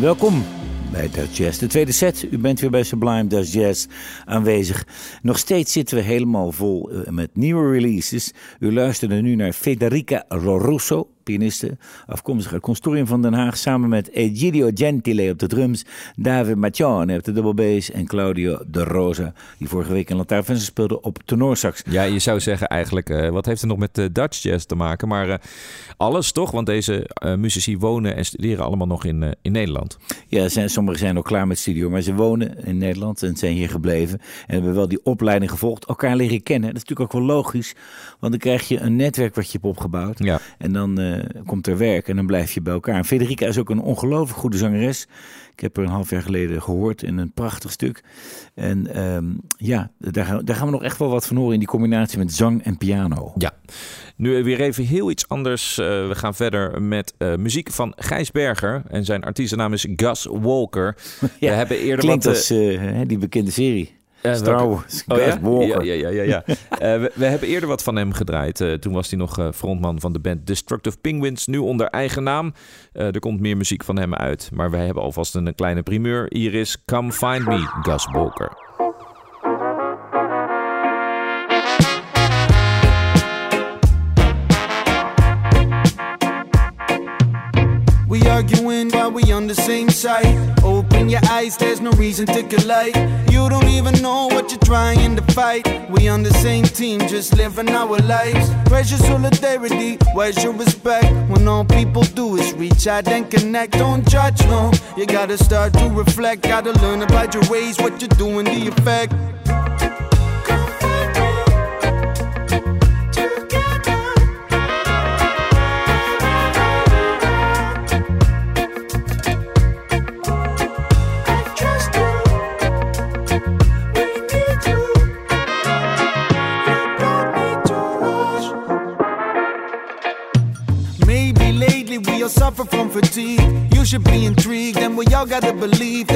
Welkom 0.00 0.44
bij 0.92 1.10
Dutch 1.10 1.36
Jazz. 1.36 1.58
De 1.58 1.66
tweede 1.66 1.92
set. 1.92 2.26
U 2.30 2.38
bent 2.38 2.60
weer 2.60 2.70
bij 2.70 2.82
Sublime 2.82 3.26
Dutch 3.26 3.52
Jazz 3.52 3.86
aanwezig. 4.24 4.86
Nog 5.22 5.38
steeds 5.38 5.72
zitten 5.72 5.96
we 5.96 6.02
helemaal 6.02 6.52
vol 6.52 6.90
eh, 6.90 7.10
met 7.10 7.30
nieuwe 7.32 7.72
releases. 7.72 8.32
U 8.58 8.72
luisterde 8.72 9.14
nu 9.14 9.34
naar 9.34 9.52
Federica 9.52 10.24
Rorusso, 10.28 11.09
pianiste, 11.22 11.76
afkomstig 12.06 12.52
uit 12.52 12.62
Constorium 12.62 13.06
van 13.06 13.22
Den 13.22 13.32
Haag, 13.32 13.56
samen 13.56 13.88
met 13.88 14.10
Egidio 14.10 14.70
Gentile 14.74 15.30
op 15.30 15.38
de 15.38 15.46
drums, 15.46 15.84
David 16.16 16.56
Maccione 16.56 17.16
op 17.16 17.24
de 17.24 17.32
double 17.32 17.54
bass 17.54 17.90
en 17.90 18.06
Claudio 18.06 18.58
De 18.66 18.84
Rosa, 18.84 19.32
die 19.58 19.68
vorige 19.68 19.92
week 19.92 20.10
in 20.10 20.16
Lantaarnvensen 20.16 20.66
speelde 20.66 21.00
op 21.00 21.18
tenorsax. 21.24 21.82
Ja, 21.86 22.02
je 22.02 22.18
zou 22.18 22.40
zeggen 22.40 22.66
eigenlijk, 22.66 23.10
eh, 23.10 23.28
wat 23.28 23.46
heeft 23.46 23.60
het 23.60 23.70
nog 23.70 23.78
met 23.78 23.98
uh, 23.98 24.06
Dutch 24.12 24.42
jazz 24.42 24.64
te 24.64 24.74
maken? 24.74 25.08
Maar 25.08 25.28
uh, 25.28 25.34
alles 25.96 26.32
toch? 26.32 26.50
Want 26.50 26.66
deze 26.66 27.10
muzici 27.36 27.78
wonen 27.78 28.16
en 28.16 28.24
studeren 28.24 28.64
allemaal 28.64 28.86
nog 28.86 29.04
in, 29.04 29.34
in 29.42 29.52
Nederland. 29.52 29.98
Ja, 30.26 30.48
zijn, 30.48 30.70
sommigen 30.70 31.00
zijn 31.00 31.18
ook 31.18 31.24
klaar 31.24 31.46
met 31.46 31.58
studio, 31.58 31.90
maar 31.90 32.00
ze 32.00 32.14
wonen 32.14 32.64
in 32.64 32.78
Nederland 32.78 33.22
en 33.22 33.36
zijn 33.36 33.54
hier 33.54 33.68
gebleven. 33.68 34.20
En 34.46 34.54
hebben 34.54 34.74
wel 34.74 34.88
die 34.88 35.04
opleiding 35.04 35.50
gevolgd, 35.50 35.84
elkaar 35.84 36.16
leren 36.16 36.42
kennen. 36.42 36.68
Dat 36.72 36.82
is 36.82 36.88
natuurlijk 36.88 37.14
ook 37.14 37.20
wel 37.20 37.36
logisch, 37.36 37.74
want 38.18 38.32
dan 38.32 38.40
krijg 38.40 38.68
je 38.68 38.80
een 38.80 38.96
netwerk 38.96 39.34
wat 39.34 39.44
je 39.44 39.52
hebt 39.52 39.64
opgebouwd. 39.64 40.18
Ja. 40.18 40.40
En 40.58 40.72
dan 40.72 40.98
komt 41.46 41.66
er 41.66 41.78
werk 41.78 42.08
en 42.08 42.16
dan 42.16 42.26
blijf 42.26 42.52
je 42.52 42.62
bij 42.62 42.72
elkaar. 42.72 42.96
En 42.96 43.04
Federica 43.04 43.46
is 43.46 43.58
ook 43.58 43.70
een 43.70 43.80
ongelooflijk 43.80 44.38
goede 44.38 44.56
zangeres. 44.56 45.06
Ik 45.52 45.60
heb 45.60 45.76
haar 45.76 45.84
een 45.84 45.90
half 45.90 46.10
jaar 46.10 46.22
geleden 46.22 46.62
gehoord 46.62 47.02
in 47.02 47.18
een 47.18 47.32
prachtig 47.32 47.72
stuk. 47.72 48.02
En 48.54 49.02
um, 49.02 49.40
ja, 49.56 49.90
daar 49.98 50.24
gaan, 50.24 50.44
daar 50.44 50.56
gaan 50.56 50.66
we 50.66 50.72
nog 50.72 50.82
echt 50.82 50.98
wel 50.98 51.08
wat 51.08 51.26
van 51.26 51.36
horen 51.36 51.52
in 51.52 51.58
die 51.58 51.68
combinatie 51.68 52.18
met 52.18 52.32
zang 52.32 52.62
en 52.64 52.78
piano. 52.78 53.32
Ja, 53.36 53.52
nu 54.16 54.44
weer 54.44 54.60
even 54.60 54.84
heel 54.84 55.10
iets 55.10 55.28
anders. 55.28 55.78
Uh, 55.78 55.86
we 55.86 56.14
gaan 56.14 56.34
verder 56.34 56.82
met 56.82 57.14
uh, 57.18 57.34
muziek 57.34 57.70
van 57.70 57.92
Gijs 57.96 58.30
Berger. 58.30 58.82
En 58.88 59.04
zijn 59.04 59.24
artiestennaam 59.24 59.72
is 59.72 59.86
Gus 59.96 60.26
Walker. 60.30 60.96
ja, 61.20 61.50
we 61.50 61.56
hebben 61.56 61.78
eerder 61.78 62.04
klinkt 62.04 62.24
wat, 62.24 62.34
als 62.34 62.50
uh, 62.50 63.00
die 63.06 63.18
bekende 63.18 63.50
serie. 63.50 63.98
Uh, 64.22 64.34
Star 64.34 64.68
Wars, 64.68 65.04
oh, 65.08 65.18
ja? 65.18 65.40
Walker. 65.40 65.84
Ja, 65.84 65.92
ja, 65.92 66.08
ja. 66.08 66.22
ja, 66.22 66.42
uh, 66.46 66.56
we, 67.02 67.12
we, 67.14 67.24
hebben 67.24 67.48
eerder 67.48 67.68
wat 67.68 67.82
van 67.82 67.96
hem 67.96 68.12
gedraaid. 68.12 68.60
Uh, 68.60 68.72
toen 68.72 68.92
was 68.92 69.10
hij 69.10 69.18
nog 69.18 69.50
frontman 69.54 70.00
van 70.00 70.12
de 70.12 70.18
band 70.18 70.46
Destructive 70.46 70.98
Penguins. 70.98 71.46
Nu 71.46 71.58
onder 71.58 71.86
eigen 71.86 72.22
naam. 72.22 72.54
er 72.92 73.18
komt 73.18 73.40
meer 73.40 73.56
muziek 73.56 73.84
van 73.84 73.98
hem 73.98 74.14
uit. 74.14 74.50
Maar 74.52 74.70
wij 74.70 74.84
hebben 74.84 75.02
alvast 75.02 75.34
een, 75.34 75.46
een 75.46 75.54
kleine 75.54 75.82
primeur. 75.82 76.26
Hier 76.28 76.54
is 76.54 76.84
Come 76.84 77.12
Find 77.12 77.46
Me, 77.46 77.66
Gus 77.82 78.08
Walker. 78.12 78.69
While 88.92 89.10
we 89.10 89.30
on 89.32 89.46
the 89.46 89.54
same 89.54 89.88
side. 89.88 90.36
Open 90.62 91.08
your 91.08 91.20
eyes, 91.28 91.56
there's 91.56 91.80
no 91.80 91.90
reason 91.92 92.26
to 92.26 92.42
collide. 92.42 92.96
You 93.30 93.48
don't 93.48 93.68
even 93.68 94.00
know 94.02 94.26
what 94.26 94.50
you're 94.50 94.60
trying 94.60 95.16
to 95.16 95.22
fight. 95.32 95.66
We 95.90 96.08
on 96.08 96.22
the 96.22 96.32
same 96.34 96.64
team, 96.64 97.00
just 97.00 97.36
living 97.36 97.68
our 97.70 97.98
lives. 97.98 98.50
Where's 98.70 98.90
your 98.90 99.00
solidarity? 99.00 99.98
Where's 100.14 100.42
your 100.42 100.52
respect? 100.52 101.10
When 101.30 101.46
all 101.48 101.64
people 101.64 102.02
do 102.02 102.36
is 102.36 102.52
reach 102.54 102.86
out 102.86 103.08
and 103.08 103.30
connect. 103.30 103.72
Don't 103.72 104.06
judge, 104.08 104.40
no. 104.46 104.72
You 104.96 105.06
gotta 105.06 105.38
start 105.38 105.72
to 105.74 105.88
reflect. 105.88 106.42
Gotta 106.42 106.72
learn 106.80 107.02
about 107.02 107.34
your 107.34 107.48
ways, 107.50 107.78
what 107.78 108.00
you're 108.00 108.16
doing, 108.18 108.44
the 108.44 108.68
effect. 108.68 109.12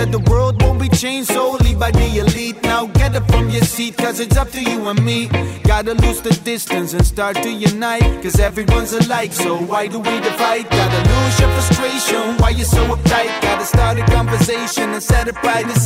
That 0.05 0.12
the 0.12 0.30
world 0.30 0.61
won't 0.62 0.80
be 0.80 0.88
changed 0.88 1.30
solely 1.30 1.74
by 1.74 1.90
the 1.90 2.18
elite. 2.18 2.62
Now 2.62 2.86
get 2.86 3.16
up 3.16 3.30
from 3.30 3.48
your 3.48 3.62
seat, 3.62 3.96
cause 3.96 4.20
it's 4.20 4.36
up 4.36 4.50
to 4.50 4.62
you 4.62 4.88
and 4.88 5.02
me. 5.05 5.28
Gotta 5.64 5.94
lose 5.94 6.20
the 6.20 6.34
distance 6.44 6.92
and 6.92 7.05
start 7.07 7.36
to 7.36 7.50
unite, 7.50 8.22
cause 8.22 8.38
everyone's 8.38 8.92
alike, 8.92 9.32
so 9.32 9.57
why 9.57 9.86
do 9.86 9.98
we 9.98 10.20
divide? 10.20 10.68
Gotta 10.68 11.00
lose 11.12 11.40
your 11.40 11.50
frustration, 11.57 12.36
why 12.38 12.50
you 12.50 12.64
so 12.64 12.82
uptight? 12.94 13.32
Gotta 13.40 13.64
start 13.64 13.98
a 13.98 14.05
conversation 14.05 14.90
and 14.90 15.02
set 15.02 15.28
it 15.28 15.36
by 15.42 15.62
the 15.62 15.78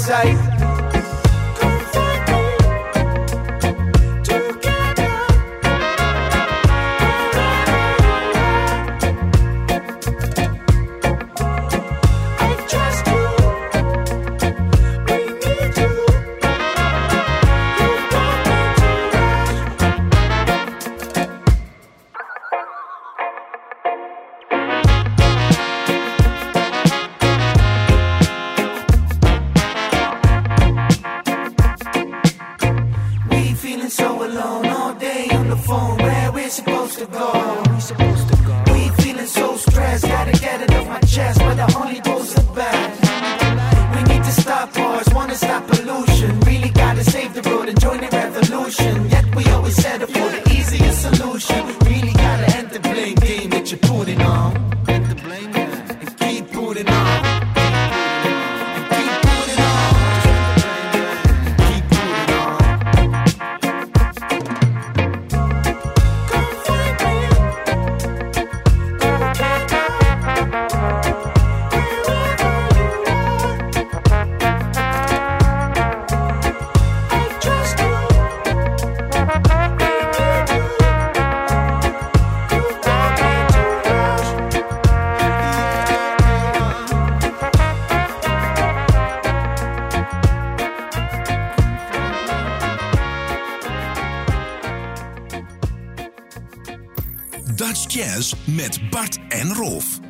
met 98.44 98.90
Bart 98.90 99.18
en 99.28 99.54
Rolf. 99.54 100.00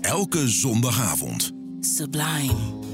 Elke 0.00 0.48
zondagavond. 0.48 1.52
Sublime. 1.80 2.87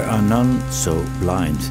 Are 0.00 0.22
None 0.22 0.58
So 0.70 1.02
Blind. 1.18 1.70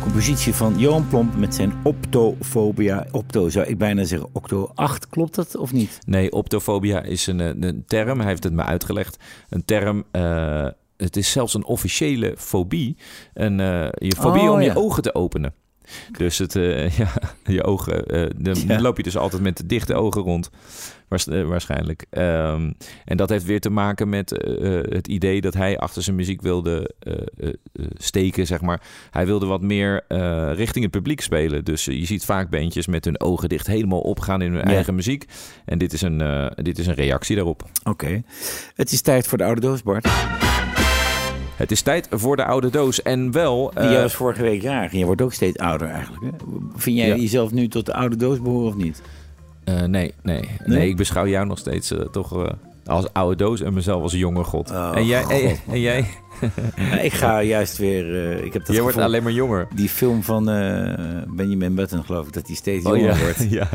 Compositie 0.00 0.54
van 0.54 0.78
Johan 0.78 1.08
Plomp 1.08 1.36
met 1.36 1.54
zijn 1.54 1.72
optofobia. 1.82 3.06
Opto 3.12 3.48
zou 3.48 3.66
ik 3.66 3.78
bijna 3.78 4.04
zeggen 4.04 4.28
octo 4.32 4.70
8. 4.74 5.08
Klopt 5.08 5.34
dat 5.34 5.56
of 5.56 5.72
niet? 5.72 5.98
Nee, 6.06 6.32
optofobia 6.32 7.02
is 7.02 7.26
een, 7.26 7.38
een, 7.38 7.62
een 7.62 7.84
term. 7.86 8.18
Hij 8.18 8.28
heeft 8.28 8.44
het 8.44 8.52
me 8.52 8.62
uitgelegd. 8.62 9.16
Een 9.48 9.64
term. 9.64 10.04
eh, 10.10 10.66
het 10.96 11.16
is 11.16 11.30
zelfs 11.30 11.54
een 11.54 11.64
officiële 11.64 12.34
fobie. 12.38 12.96
Een, 13.34 13.60
eh, 13.60 13.88
je 13.92 14.16
fobie 14.18 14.42
Oh, 14.42 14.50
om 14.52 14.60
ja. 14.60 14.72
je 14.72 14.78
ogen 14.78 15.02
te 15.02 15.14
openen. 15.14 15.54
Dus 16.18 16.38
het, 16.38 16.56
eh, 16.56 16.90
ja, 16.98 17.08
je 17.44 17.64
ogen, 17.64 18.06
eh, 18.06 18.30
dan 18.36 18.54
Ja. 18.66 18.80
loop 18.80 18.96
je 18.96 19.02
dus 19.02 19.16
altijd 19.16 19.42
met 19.42 19.56
de 19.56 19.66
dichte 19.66 19.94
ogen 19.94 20.22
rond, 20.22 20.50
waars- 21.08 21.26
eh, 21.28 21.42
waarschijnlijk. 21.44 22.04
Ehm, 22.10 22.72
en 23.04 23.16
dat 23.16 23.28
heeft 23.28 23.44
weer 23.44 23.60
te 23.60 23.70
maken 23.70 24.08
met 24.08 24.30
het 24.88 25.08
idee 25.08 25.40
dat 25.40 25.54
hij 25.54 25.78
achter 25.78 26.02
zijn 26.02 26.16
muziek 26.16 26.42
wilde 26.42 26.90
steken, 27.94 28.46
zeg 28.46 28.60
maar. 28.60 28.82
Hij 29.10 29.26
wilde 29.26 29.46
wat 29.46 29.60
meer 29.62 30.04
richting 30.54 30.84
het 30.84 30.92
publiek 30.94 31.20
spelen. 31.20 31.64
Dus 31.64 31.84
je 31.84 32.04
ziet 32.06 32.24
vaak 32.24 32.50
bandjes 32.50 32.86
met 32.86 33.04
hun 33.04 33.20
ogen 33.20 33.48
dicht 33.48 33.66
helemaal 33.66 34.00
opgaan 34.00 34.42
in 34.42 34.52
hun 34.52 34.60
Ja. 34.68 34.74
eigen 34.74 34.94
muziek. 34.94 35.24
En 35.64 35.78
dit 35.78 35.92
is 35.92 36.02
een, 36.02 36.50
dit 36.54 36.78
is 36.78 36.86
een 36.86 36.94
reactie 36.94 37.36
daarop. 37.36 37.62
Oké. 37.84 38.22
Het 38.74 38.92
is 38.92 39.00
tijd 39.00 39.26
voor 39.28 39.38
de 39.38 39.44
oude 39.44 39.60
doos, 39.60 39.82
Bart. 39.82 40.08
Het 41.56 41.70
is 41.70 41.82
tijd 41.82 42.06
voor 42.10 42.36
de 42.36 42.44
oude 42.44 42.70
doos. 42.70 43.02
En 43.02 43.32
wel... 43.32 43.70
Die 43.74 43.84
eh, 43.84 43.90
jij 43.90 44.02
was 44.02 44.14
vorige 44.14 44.42
week 44.42 44.62
jarig 44.62 44.92
en 44.92 44.98
je 44.98 45.04
wordt 45.04 45.22
ook 45.22 45.32
steeds 45.32 45.58
ouder 45.58 45.88
eigenlijk. 45.88 46.22
Hè? 46.24 46.30
Vind 46.76 46.96
jij 46.96 47.06
Ja. 47.08 47.14
jezelf 47.14 47.52
nu 47.52 47.68
tot 47.68 47.86
de 47.86 47.94
oude 47.94 48.16
doos 48.16 48.40
behoren 48.40 48.68
of 48.68 48.76
niet? 48.76 49.02
eh, 49.64 49.74
nee, 49.74 49.88
nee, 49.88 50.12
nee, 50.22 50.48
Nee? 50.64 50.88
Ik 50.88 50.96
beschouw 50.96 51.26
jou 51.26 51.46
nog 51.46 51.58
steeds 51.58 51.90
eh, 51.90 52.00
toch 52.00 52.54
als 52.86 53.12
oude 53.12 53.36
doos 53.36 53.60
en 53.62 53.74
mezelf 53.74 54.02
als 54.02 54.12
jonge 54.12 54.44
god. 54.44 54.70
Oh, 54.70 54.92
en, 54.94 55.06
jij, 55.06 55.58
en 55.70 55.80
jij? 55.80 56.06
Ik 57.02 57.12
ga 57.12 57.42
juist 57.42 57.76
weer... 57.78 58.30
eh, 58.30 58.44
ik 58.44 58.52
heb 58.52 58.64
dat 58.64 58.74
jij 58.74 58.82
wordt 58.84 58.98
alleen 58.98 59.22
maar 59.22 59.32
jonger. 59.32 59.68
Die 59.74 59.88
film 59.88 60.22
van 60.22 60.50
eh, 60.50 60.94
Benjamin 61.28 61.74
Button, 61.74 62.04
geloof 62.04 62.26
ik, 62.26 62.32
dat 62.32 62.46
die 62.46 62.56
steeds 62.56 62.84
Oh 62.84 62.96
jonger 62.96 63.14
ja, 63.16 63.20
wordt. 63.22 63.46
ja. 63.58 63.68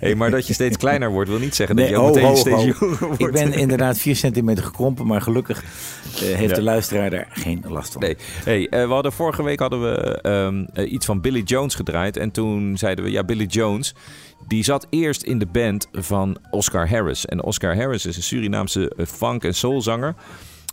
Hey, 0.00 0.14
maar 0.14 0.30
dat 0.30 0.46
je 0.46 0.52
steeds 0.52 0.76
kleiner 0.76 1.10
wordt 1.10 1.30
wil 1.30 1.38
niet 1.38 1.54
zeggen 1.54 1.76
Nee, 1.76 1.84
dat 1.84 1.94
je 1.94 2.00
ook 2.06 2.14
meteen 2.14 2.36
steeds 2.36 2.64
jonger 2.78 2.98
wordt. 2.98 3.20
Ik 3.20 3.32
ben 3.32 3.52
inderdaad 3.52 3.98
4 3.98 4.16
centimeter 4.16 4.64
gekrompen, 4.64 5.06
maar 5.06 5.20
gelukkig 5.22 5.62
eh, 5.62 6.20
heeft 6.20 6.48
Ja. 6.50 6.54
de 6.54 6.62
luisteraar 6.62 7.10
daar 7.10 7.26
geen 7.30 7.64
last 7.68 7.92
van. 7.92 8.02
Nee. 8.02 8.16
Hey, 8.44 8.66
we 8.70 8.92
hadden 8.92 9.12
vorige 9.12 9.42
week 9.42 9.58
hadden 9.58 9.82
we 9.82 10.20
ehm, 10.20 10.64
eh, 10.72 10.92
iets 10.92 11.06
van 11.06 11.20
Billy 11.20 11.40
Jones 11.42 11.74
gedraaid. 11.74 12.16
En 12.16 12.30
toen 12.30 12.76
zeiden 12.76 13.04
we, 13.04 13.10
ja, 13.10 13.24
Billy 13.24 13.44
Jones... 13.46 13.94
Die 14.48 14.64
zat 14.64 14.86
eerst 14.90 15.22
in 15.22 15.38
de 15.38 15.46
band 15.46 15.88
van 15.92 16.36
Oscar 16.50 16.88
Harris. 16.88 17.26
En 17.26 17.42
Oscar 17.42 17.76
Harris 17.76 18.06
is 18.06 18.16
een 18.16 18.22
Surinaamse 18.22 18.92
funk- 19.06 19.44
en 19.44 19.54
soulzanger. 19.54 20.14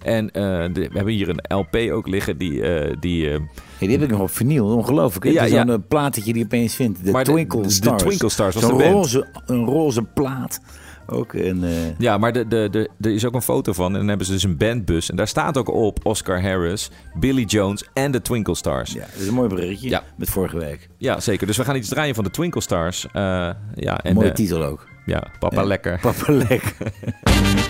En 0.03 0.31
eh, 0.31 0.41
de- 0.73 0.87
we 0.87 0.89
hebben 0.93 1.13
hier 1.13 1.29
een 1.29 1.57
LP 1.57 1.75
ook 1.91 2.07
liggen 2.07 2.37
die... 2.37 2.61
eh, 2.61 2.95
die 2.99 3.29
eh, 3.29 3.39
Hey, 3.77 3.87
die 3.87 3.97
heb 3.97 4.01
ik 4.01 4.09
nog 4.09 4.19
op 4.21 4.29
vinyl, 4.29 4.65
ongelooflijk. 4.75 5.25
Ja, 5.25 5.43
ja. 5.43 5.47
Zo'n 5.65 5.69
eh, 5.69 5.75
plaat 5.87 6.15
dat 6.15 6.25
je 6.25 6.33
die 6.33 6.43
opeens 6.43 6.75
vindt. 6.75 7.05
De 7.05 7.11
Maar 7.11 7.23
de- 7.23 7.31
Twinkle 7.31 7.61
de- 7.61 7.67
de 7.67 7.73
Stars. 7.73 8.01
Twinkle 8.03 8.29
Stars 8.29 8.55
was 8.55 8.63
de 8.63 8.69
roze, 8.91 9.27
een 9.45 9.65
roze 9.65 10.03
plaat. 10.03 10.61
Ook 11.07 11.33
een... 11.33 11.63
Ja, 11.97 12.17
maar 12.17 12.33
de, 12.33 12.47
de, 12.47 12.67
de, 12.71 12.89
er 13.01 13.11
is 13.13 13.25
ook 13.25 13.33
een 13.33 13.41
foto 13.41 13.73
van. 13.73 13.91
En 13.91 13.97
dan 13.99 14.07
hebben 14.07 14.25
ze 14.25 14.31
dus 14.31 14.43
een 14.43 14.57
bandbus. 14.57 15.09
En 15.09 15.15
daar 15.15 15.27
staat 15.27 15.57
ook 15.57 15.69
op 15.69 16.05
Oscar 16.05 16.41
Harris, 16.41 16.89
Billy 17.19 17.43
Jones 17.43 17.85
en 17.93 18.11
de 18.11 18.21
Twinkle 18.21 18.55
Stars. 18.55 18.91
Ja, 18.91 18.99
ja, 18.99 19.05
dat 19.11 19.21
is 19.21 19.27
een 19.27 19.33
mooi 19.33 19.49
berichtje 19.49 19.89
Ja. 19.89 20.03
met 20.17 20.29
vorige 20.29 20.57
week. 20.57 20.89
zeker. 21.17 21.47
Dus 21.47 21.57
we 21.57 21.63
gaan 21.63 21.75
iets 21.75 21.89
draaien 21.89 22.15
van 22.15 22.23
de 22.23 22.29
Twinkle 22.29 22.61
Stars. 22.61 23.05
Ja, 23.13 23.55
en, 24.03 24.13
Mooie 24.13 24.31
titel 24.31 24.63
ook. 24.63 24.87
ja, 25.05 25.23
papa 25.39 25.61
Ja. 25.61 25.67
lekker. 25.67 25.99
Papa 26.01 26.31
lekker. 26.33 26.73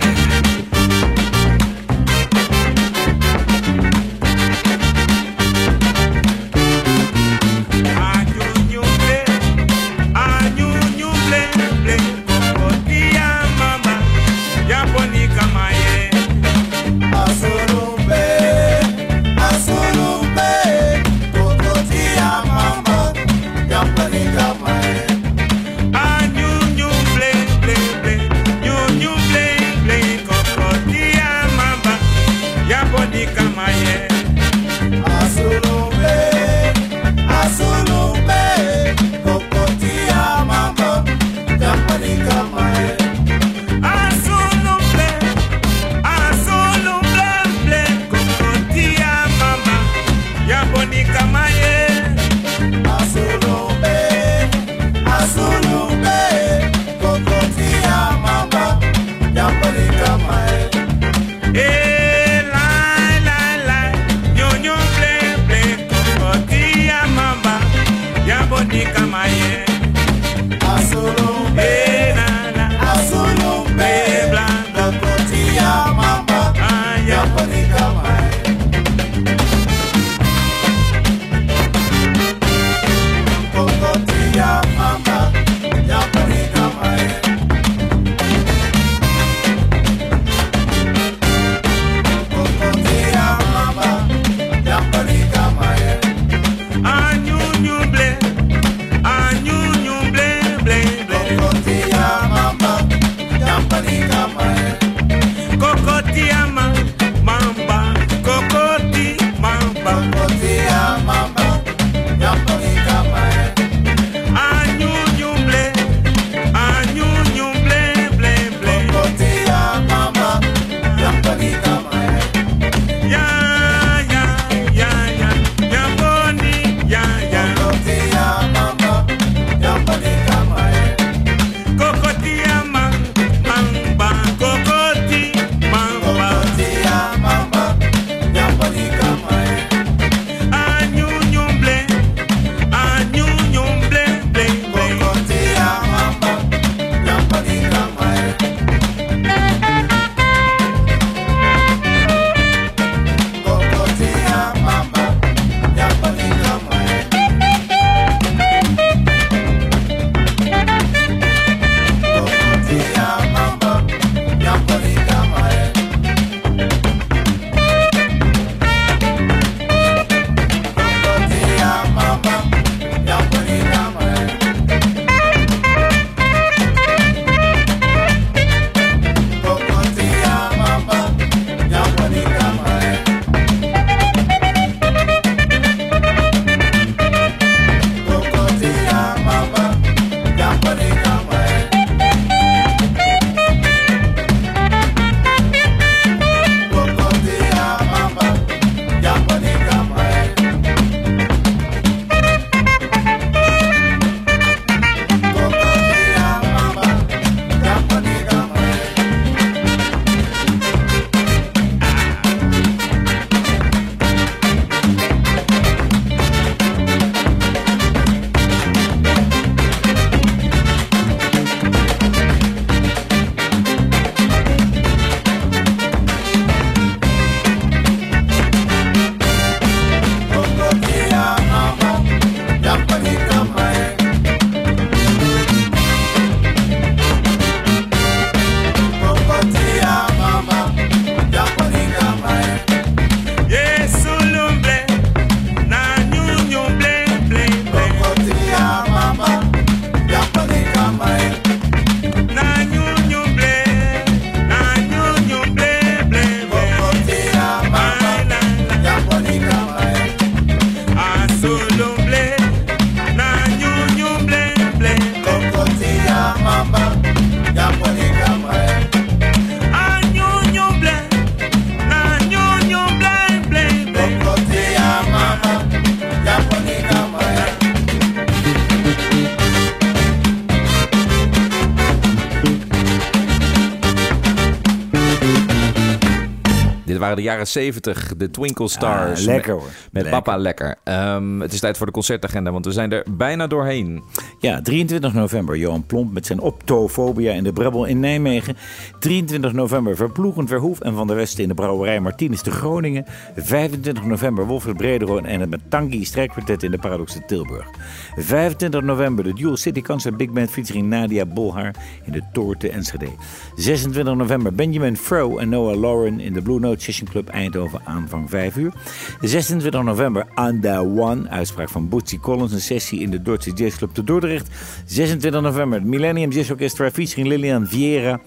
jaren 287.33 287.47
70, 287.47 288.13
de 288.17 288.31
Twinkle 288.31 288.67
Stars. 288.67 289.19
Ah, 289.19 289.25
lekker 289.25 289.53
met- 289.53 289.61
hoor. 289.63 289.71
Met 289.91 290.03
Lekker. 290.03 290.11
papa 290.21 290.37
lekker. 290.37 290.75
Ehm, 290.83 291.39
het 291.39 291.53
is 291.53 291.59
tijd 291.59 291.77
voor 291.77 291.85
de 291.85 291.91
concertagenda, 291.91 292.51
want 292.51 292.65
we 292.65 292.71
zijn 292.71 292.91
er 292.91 293.03
bijna 293.09 293.47
doorheen. 293.47 294.03
Ja, 294.39 294.61
23 294.61 295.13
november 295.13 295.57
Johan 295.57 295.85
Plomp 295.85 296.13
met 296.13 296.25
zijn 296.25 296.39
Optofobia 296.39 297.31
in 297.33 297.43
de 297.43 297.53
Brebbel 297.53 297.85
in 297.85 297.99
Nijmegen. 297.99 298.57
23 299.03 299.53
november 299.53 299.95
Verploegend 299.95 300.49
Verhoef 300.49 300.79
en 300.79 300.93
Van 300.93 301.07
der 301.07 301.15
Westen 301.15 301.43
in 301.43 301.49
de 301.49 301.55
Brouwerij 301.55 301.99
Martinez 301.99 302.41
te 302.41 302.51
Groningen. 302.51 303.05
25 303.35 304.03
november 304.05 304.45
Wolfred 304.45 304.77
Brederoon 304.77 305.25
en 305.25 305.39
het 305.39 305.49
Matangi 305.49 306.05
strijkkwartet 306.05 306.63
in 306.63 306.71
de 306.71 306.77
Paradox 306.77 307.17
Tilburg. 307.27 307.67
25 308.15 308.81
november 308.81 309.23
de 309.23 309.33
Dual 309.33 309.57
City 309.57 309.81
Concert 309.81 310.17
Big 310.17 310.31
Band 310.31 310.49
featuring 310.49 310.87
Nadia 310.87 311.25
Bolhaar 311.25 311.75
in 312.03 312.11
de 312.11 312.21
Tour 312.33 312.57
te 312.57 312.69
Enschede. 312.69 313.09
26 313.55 314.15
november 314.15 314.53
Benjamin 314.53 314.97
Fro 314.97 315.37
en 315.37 315.49
Noah 315.49 315.79
Lauren 315.79 316.19
in 316.19 316.33
de 316.33 316.41
Blue 316.41 316.59
Note 316.59 316.83
Session 316.83 317.07
Club 317.09 317.29
Eindhoven 317.29 317.81
aanvang 317.83 318.29
5 318.29 318.55
uur. 318.55 318.73
26 319.21 319.83
november 319.83 320.25
The 320.61 320.79
One, 320.79 321.29
uitspraak 321.29 321.69
van 321.69 321.89
Bootsy 321.89 322.19
Collins, 322.19 322.51
een 322.51 322.61
sessie 322.61 322.99
in 322.99 323.09
de 323.09 323.21
Duitse 323.21 323.51
Jazz 323.51 323.77
Club 323.77 323.93
te 323.93 324.03
Dordrecht. 324.03 324.49
26 324.85 325.41
november 325.41 325.85
Millennium 325.85 326.31
Jazz 326.31 326.49
Orchestra 326.49 326.91
featuring 326.91 327.27
Lilian 327.27 327.67
Vieira 327.67 328.19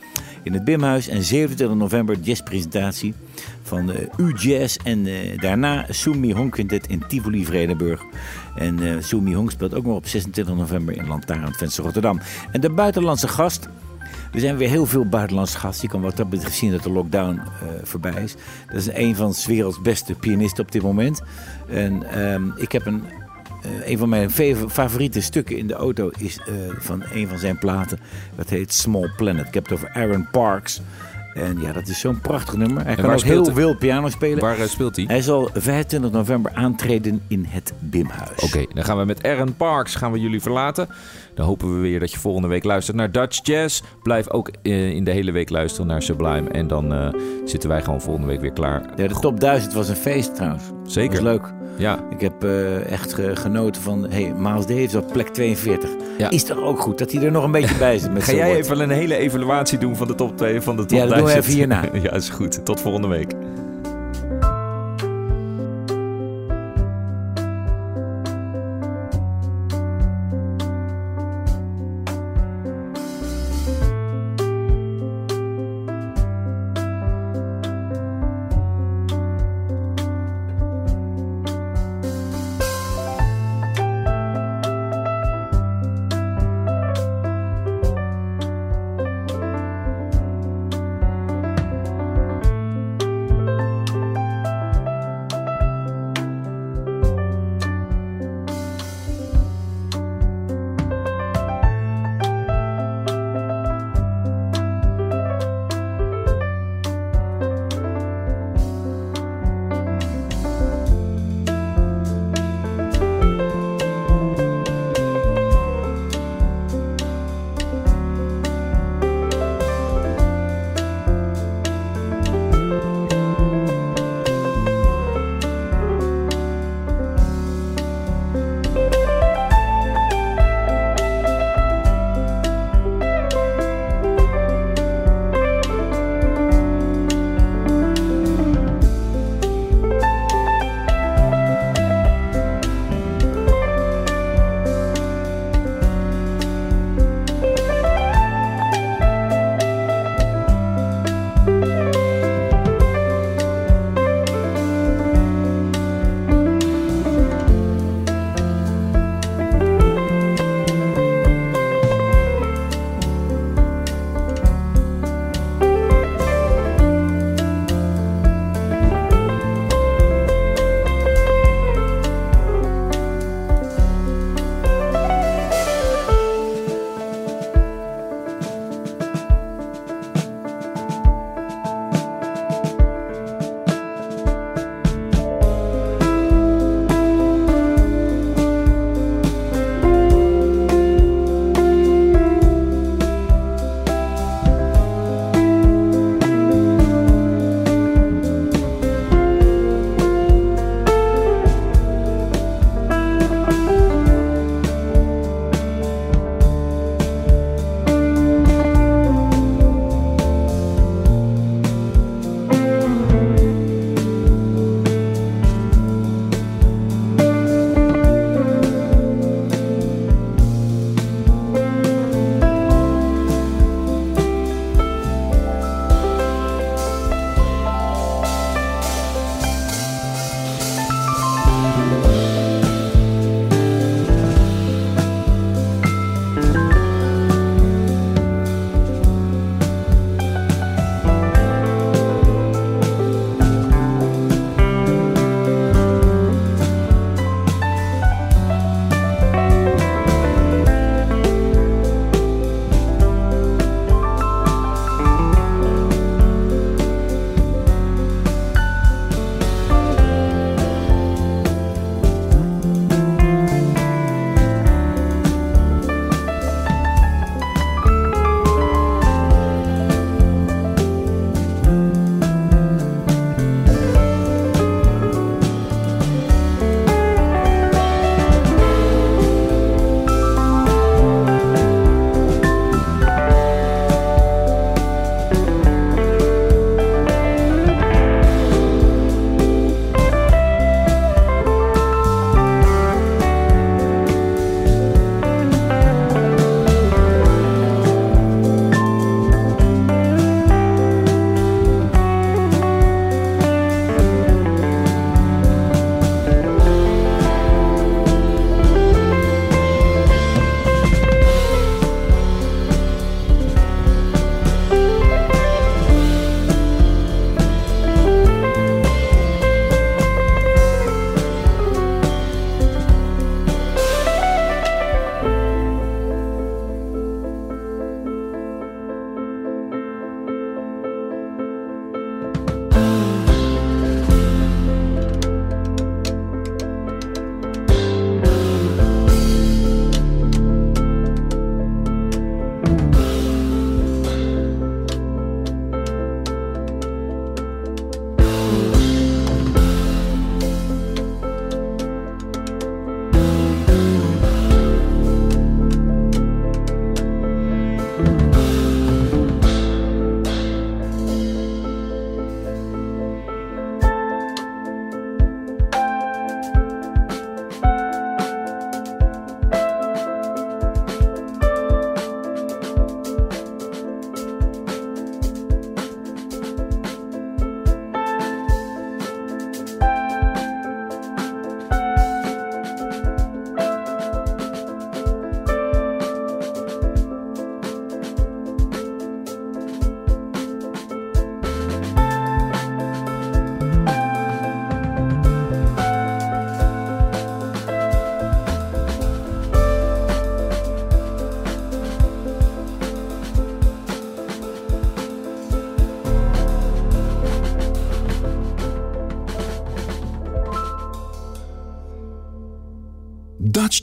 in 0.47 0.53
het 0.53 0.65
Bimhuis. 0.67 1.09
En 1.09 1.23
27 1.23 1.77
november 1.77 2.17
jazzpresentatie 2.21 3.15
van 3.63 3.87
de 3.87 4.09
U-Jazz. 4.17 4.77
En 4.85 5.07
eh, 5.07 5.39
daarna 5.41 5.87
Sumi 5.89 6.33
Hong 6.33 6.51
Quintet 6.51 6.87
in 6.87 7.03
Tivoli 7.09 7.45
Vredenburg. 7.45 8.03
En 8.57 8.83
eh 8.83 9.03
Sumi 9.03 9.35
Hong 9.35 9.51
speelt 9.51 9.75
ook 9.75 9.85
nog 9.85 9.97
op 9.97 10.07
26 10.07 10.55
november 10.55 10.97
in 10.97 11.07
Lantaarnvenster 11.09 11.85
Rotterdam. 11.85 12.21
En 12.53 12.61
de 12.61 12.71
buitenlandse 12.71 13.29
gast... 13.29 13.69
Er 14.33 14.41
zijn 14.41 14.57
weer 14.57 14.69
heel 14.69 14.87
veel 14.87 15.09
buitenlandse 15.09 15.59
gasten. 15.59 15.83
Je 15.83 15.93
kan 15.93 16.01
wat 16.03 16.17
dat 16.17 16.31
betreft 16.31 16.57
zien 16.57 16.71
dat 16.71 16.83
de 16.83 16.91
lockdown 16.91 17.39
eh, 17.39 17.69
voorbij 17.83 18.23
is. 18.23 18.35
Dat 18.67 18.77
is 18.77 18.89
een 18.93 19.17
van 19.17 19.35
's 19.35 19.47
werelds 19.47 19.81
beste 19.81 20.15
pianisten 20.15 20.65
op 20.65 20.73
dit 20.73 20.83
moment. 20.83 21.23
En 21.69 22.11
ehm, 22.11 22.45
ik 22.57 22.73
heb 22.73 22.87
een, 22.87 23.03
eh, 23.67 23.91
een 23.91 23.99
van 23.99 24.09
mijn 24.09 24.31
fa- 24.31 24.69
favoriete 24.69 25.21
stukken 25.21 25.57
in 25.57 25.67
de 25.67 25.75
auto 25.75 26.11
is 26.19 26.39
eh, 26.39 26.55
van 26.79 27.03
een 27.13 27.29
van 27.29 27.39
zijn 27.39 27.59
platen. 27.59 27.99
Dat 28.37 28.49
heet 28.49 28.73
Small 28.73 29.11
Planet. 29.17 29.47
Ik 29.47 29.55
heb 29.55 29.63
het 29.65 29.73
over 29.73 29.91
Aaron 29.93 30.29
Parks. 30.31 30.81
En 31.35 31.61
ja, 31.61 31.73
dat 31.73 31.89
is 31.89 32.01
zo'n 32.01 32.21
prachtig 32.21 32.57
nummer. 32.57 32.85
Hij 32.85 32.95
kan 32.95 33.13
ook 33.13 33.21
heel 33.23 33.45
hij? 33.45 33.55
veel 33.55 33.77
piano 33.77 34.09
spelen. 34.09 34.39
Waar 34.39 34.59
eh, 34.59 34.67
speelt 34.67 34.97
hij? 34.97 35.05
Hij 35.09 35.23
zal 35.23 35.51
25 35.55 36.11
november 36.11 36.53
aantreden 36.55 37.21
in 37.29 37.45
het 37.49 37.73
Bimhuis. 37.79 38.39
Oké, 38.41 38.65
dan 38.75 38.85
gaan 38.85 38.99
we 38.99 39.05
met 39.05 39.23
Aaron 39.23 39.55
Parks 39.57 39.95
gaan 39.95 40.13
we 40.13 40.21
jullie 40.21 40.41
verlaten. 40.41 40.89
Dan 41.37 41.47
hopen 41.47 41.75
we 41.75 41.81
weer 41.81 42.01
dat 42.01 42.13
je 42.13 42.19
volgende 42.19 42.49
week 42.49 42.65
luistert 42.65 42.97
naar 42.97 43.13
Dutch 43.13 43.39
Jazz. 43.43 43.83
Blijf 44.03 44.31
ook 44.31 44.51
eh, 44.63 44.91
in 44.91 45.05
de 45.05 45.11
hele 45.11 45.33
week 45.33 45.51
luisteren 45.51 45.87
naar 45.87 46.03
Sublime. 46.03 46.51
En 46.51 46.67
dan 46.67 46.93
eh, 46.93 47.09
zitten 47.45 47.69
wij 47.69 47.83
gewoon 47.83 48.01
volgende 48.01 48.27
week 48.29 48.41
weer 48.41 48.53
klaar. 48.53 48.83
Ja, 48.97 49.07
de 49.09 49.15
top 49.21 49.41
1000 49.41 49.73
was 49.73 49.89
een 49.89 49.97
feest 49.97 50.35
trouwens. 50.35 50.65
Zeker. 50.85 51.15
Dat 51.15 51.23
was 51.25 51.33
leuk. 51.33 51.55
Ja, 51.79 51.99
Ik 52.11 52.21
heb 52.21 52.45
eh, 52.45 52.91
echt 52.93 53.15
ge- 53.15 53.37
genoten 53.37 53.83
van, 53.83 54.07
hey, 54.11 54.33
Miles 54.39 54.67
Davis 54.67 54.95
op 54.95 55.13
plek 55.13 55.29
42. 55.29 55.91
Ja. 56.19 56.31
Is 56.31 56.45
toch 56.45 56.59
ook 56.63 56.81
goed 56.81 56.99
dat 56.99 57.13
hij 57.13 57.23
er 57.23 57.31
nog 57.31 57.45
een 57.45 57.51
beetje 57.51 57.77
bij 57.79 57.99
zit 57.99 58.13
met 58.13 58.23
Ga 58.29 58.33
jij 58.33 58.57
even 58.57 58.81
een 58.81 58.91
hele 58.91 59.17
evaluatie 59.17 59.79
doen 59.79 59.97
van 59.97 60.07
de 60.07 60.15
top 60.15 60.37
2 60.37 60.61
van 60.61 60.77
de 60.77 60.85
top 60.85 60.99
Ja, 60.99 61.07
dat 61.07 61.15
doen 61.17 61.25
we 61.27 61.33
1000? 61.33 61.45
even 61.45 61.59
hierna. 61.59 61.99
ja, 62.11 62.13
is 62.17 62.29
goed. 62.29 62.65
Tot 62.65 62.81
volgende 62.81 63.09
week. 63.09 63.33